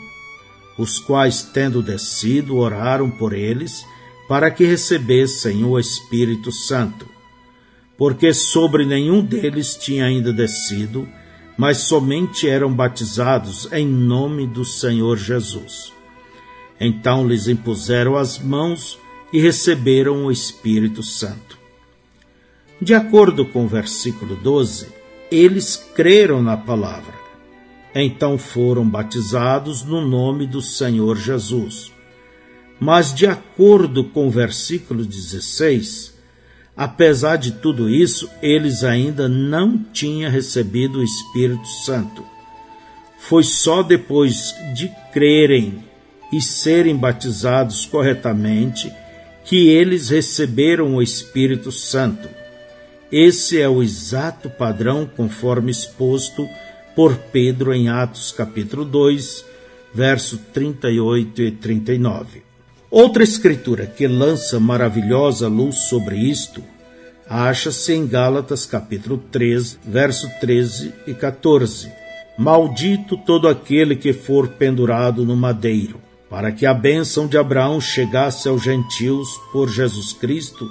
os 0.78 0.98
quais, 1.00 1.42
tendo 1.42 1.82
descido, 1.82 2.56
oraram 2.56 3.10
por 3.10 3.32
eles 3.32 3.84
para 4.28 4.50
que 4.50 4.64
recebessem 4.64 5.64
o 5.64 5.78
Espírito 5.78 6.52
Santo, 6.52 7.08
porque 7.96 8.32
sobre 8.32 8.86
nenhum 8.86 9.22
deles 9.22 9.74
tinha 9.74 10.04
ainda 10.04 10.32
descido, 10.32 11.08
mas 11.56 11.78
somente 11.78 12.48
eram 12.48 12.72
batizados 12.72 13.68
em 13.72 13.86
nome 13.86 14.46
do 14.46 14.64
Senhor 14.64 15.16
Jesus. 15.16 15.92
Então 16.78 17.26
lhes 17.26 17.48
impuseram 17.48 18.16
as 18.16 18.38
mãos 18.38 18.98
e 19.32 19.40
receberam 19.40 20.26
o 20.26 20.30
Espírito 20.30 21.02
Santo. 21.02 21.58
De 22.80 22.94
acordo 22.94 23.44
com 23.44 23.64
o 23.64 23.68
versículo 23.68 24.36
12, 24.36 24.86
eles 25.30 25.76
creram 25.96 26.40
na 26.40 26.56
palavra. 26.56 27.17
Então 28.00 28.38
foram 28.38 28.88
batizados 28.88 29.82
no 29.82 30.00
nome 30.00 30.46
do 30.46 30.62
Senhor 30.62 31.16
Jesus. 31.16 31.90
Mas, 32.78 33.12
de 33.12 33.26
acordo 33.26 34.04
com 34.04 34.28
o 34.28 34.30
versículo 34.30 35.04
16, 35.04 36.14
apesar 36.76 37.36
de 37.36 37.52
tudo 37.52 37.90
isso, 37.90 38.30
eles 38.40 38.84
ainda 38.84 39.28
não 39.28 39.78
tinham 39.92 40.30
recebido 40.30 41.00
o 41.00 41.02
Espírito 41.02 41.66
Santo. 41.84 42.24
Foi 43.18 43.42
só 43.42 43.82
depois 43.82 44.54
de 44.74 44.88
crerem 45.12 45.82
e 46.32 46.40
serem 46.40 46.94
batizados 46.94 47.84
corretamente 47.84 48.92
que 49.44 49.68
eles 49.70 50.10
receberam 50.10 50.94
o 50.94 51.02
Espírito 51.02 51.72
Santo. 51.72 52.28
Esse 53.10 53.60
é 53.60 53.68
o 53.68 53.82
exato 53.82 54.50
padrão 54.50 55.10
conforme 55.16 55.70
exposto 55.72 56.48
por 56.98 57.16
Pedro 57.16 57.72
em 57.72 57.88
Atos 57.88 58.32
capítulo 58.32 58.84
2, 58.84 59.44
verso 59.94 60.36
38 60.52 61.42
e 61.42 61.52
39. 61.52 62.42
Outra 62.90 63.22
escritura 63.22 63.86
que 63.86 64.08
lança 64.08 64.58
maravilhosa 64.58 65.46
luz 65.46 65.76
sobre 65.88 66.16
isto 66.16 66.60
acha-se 67.30 67.92
em 67.92 68.04
Gálatas 68.04 68.66
capítulo 68.66 69.16
3, 69.30 69.78
verso 69.86 70.28
13 70.40 70.92
e 71.06 71.14
14. 71.14 71.88
Maldito 72.36 73.16
todo 73.16 73.46
aquele 73.46 73.94
que 73.94 74.12
for 74.12 74.48
pendurado 74.48 75.24
no 75.24 75.36
madeiro 75.36 76.00
para 76.28 76.50
que 76.50 76.66
a 76.66 76.74
bênção 76.74 77.28
de 77.28 77.38
Abraão 77.38 77.80
chegasse 77.80 78.48
aos 78.48 78.64
gentios 78.64 79.28
por 79.52 79.70
Jesus 79.70 80.12
Cristo 80.12 80.68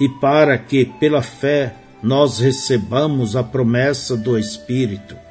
e 0.00 0.08
para 0.08 0.56
que, 0.56 0.86
pela 0.86 1.20
fé, 1.20 1.76
nós 2.02 2.38
recebamos 2.38 3.36
a 3.36 3.42
promessa 3.42 4.16
do 4.16 4.38
Espírito. 4.38 5.28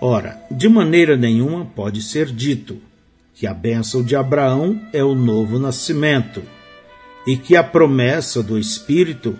Ora, 0.00 0.42
de 0.50 0.68
maneira 0.68 1.16
nenhuma 1.16 1.64
pode 1.64 2.02
ser 2.02 2.26
dito 2.26 2.78
que 3.34 3.46
a 3.46 3.54
bênção 3.54 4.02
de 4.02 4.14
Abraão 4.16 4.80
é 4.92 5.02
o 5.02 5.14
novo 5.14 5.58
nascimento 5.58 6.42
e 7.26 7.36
que 7.36 7.56
a 7.56 7.64
promessa 7.64 8.42
do 8.42 8.58
Espírito 8.58 9.38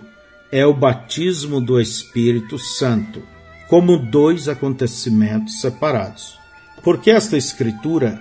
é 0.51 0.65
o 0.65 0.73
batismo 0.73 1.59
do 1.61 1.79
Espírito 1.79 2.57
Santo, 2.57 3.21
como 3.67 3.97
dois 3.97 4.47
acontecimentos 4.47 5.61
separados. 5.61 6.37
Porque 6.83 7.11
esta 7.11 7.37
Escritura 7.37 8.19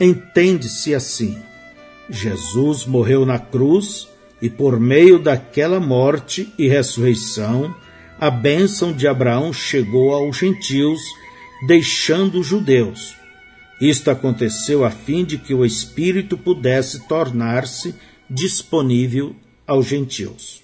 entende-se 0.00 0.94
assim: 0.94 1.38
Jesus 2.08 2.86
morreu 2.86 3.26
na 3.26 3.38
cruz 3.38 4.08
e, 4.40 4.48
por 4.48 4.80
meio 4.80 5.18
daquela 5.18 5.80
morte 5.80 6.52
e 6.58 6.68
ressurreição, 6.68 7.74
a 8.18 8.30
bênção 8.30 8.92
de 8.92 9.06
Abraão 9.06 9.52
chegou 9.52 10.12
aos 10.14 10.36
gentios, 10.36 11.00
deixando 11.66 12.40
os 12.40 12.46
judeus. 12.46 13.16
Isto 13.80 14.10
aconteceu 14.10 14.84
a 14.84 14.90
fim 14.90 15.24
de 15.24 15.38
que 15.38 15.54
o 15.54 15.64
Espírito 15.64 16.36
pudesse 16.36 17.06
tornar-se 17.08 17.94
disponível 18.28 19.34
aos 19.66 19.86
gentios. 19.86 20.59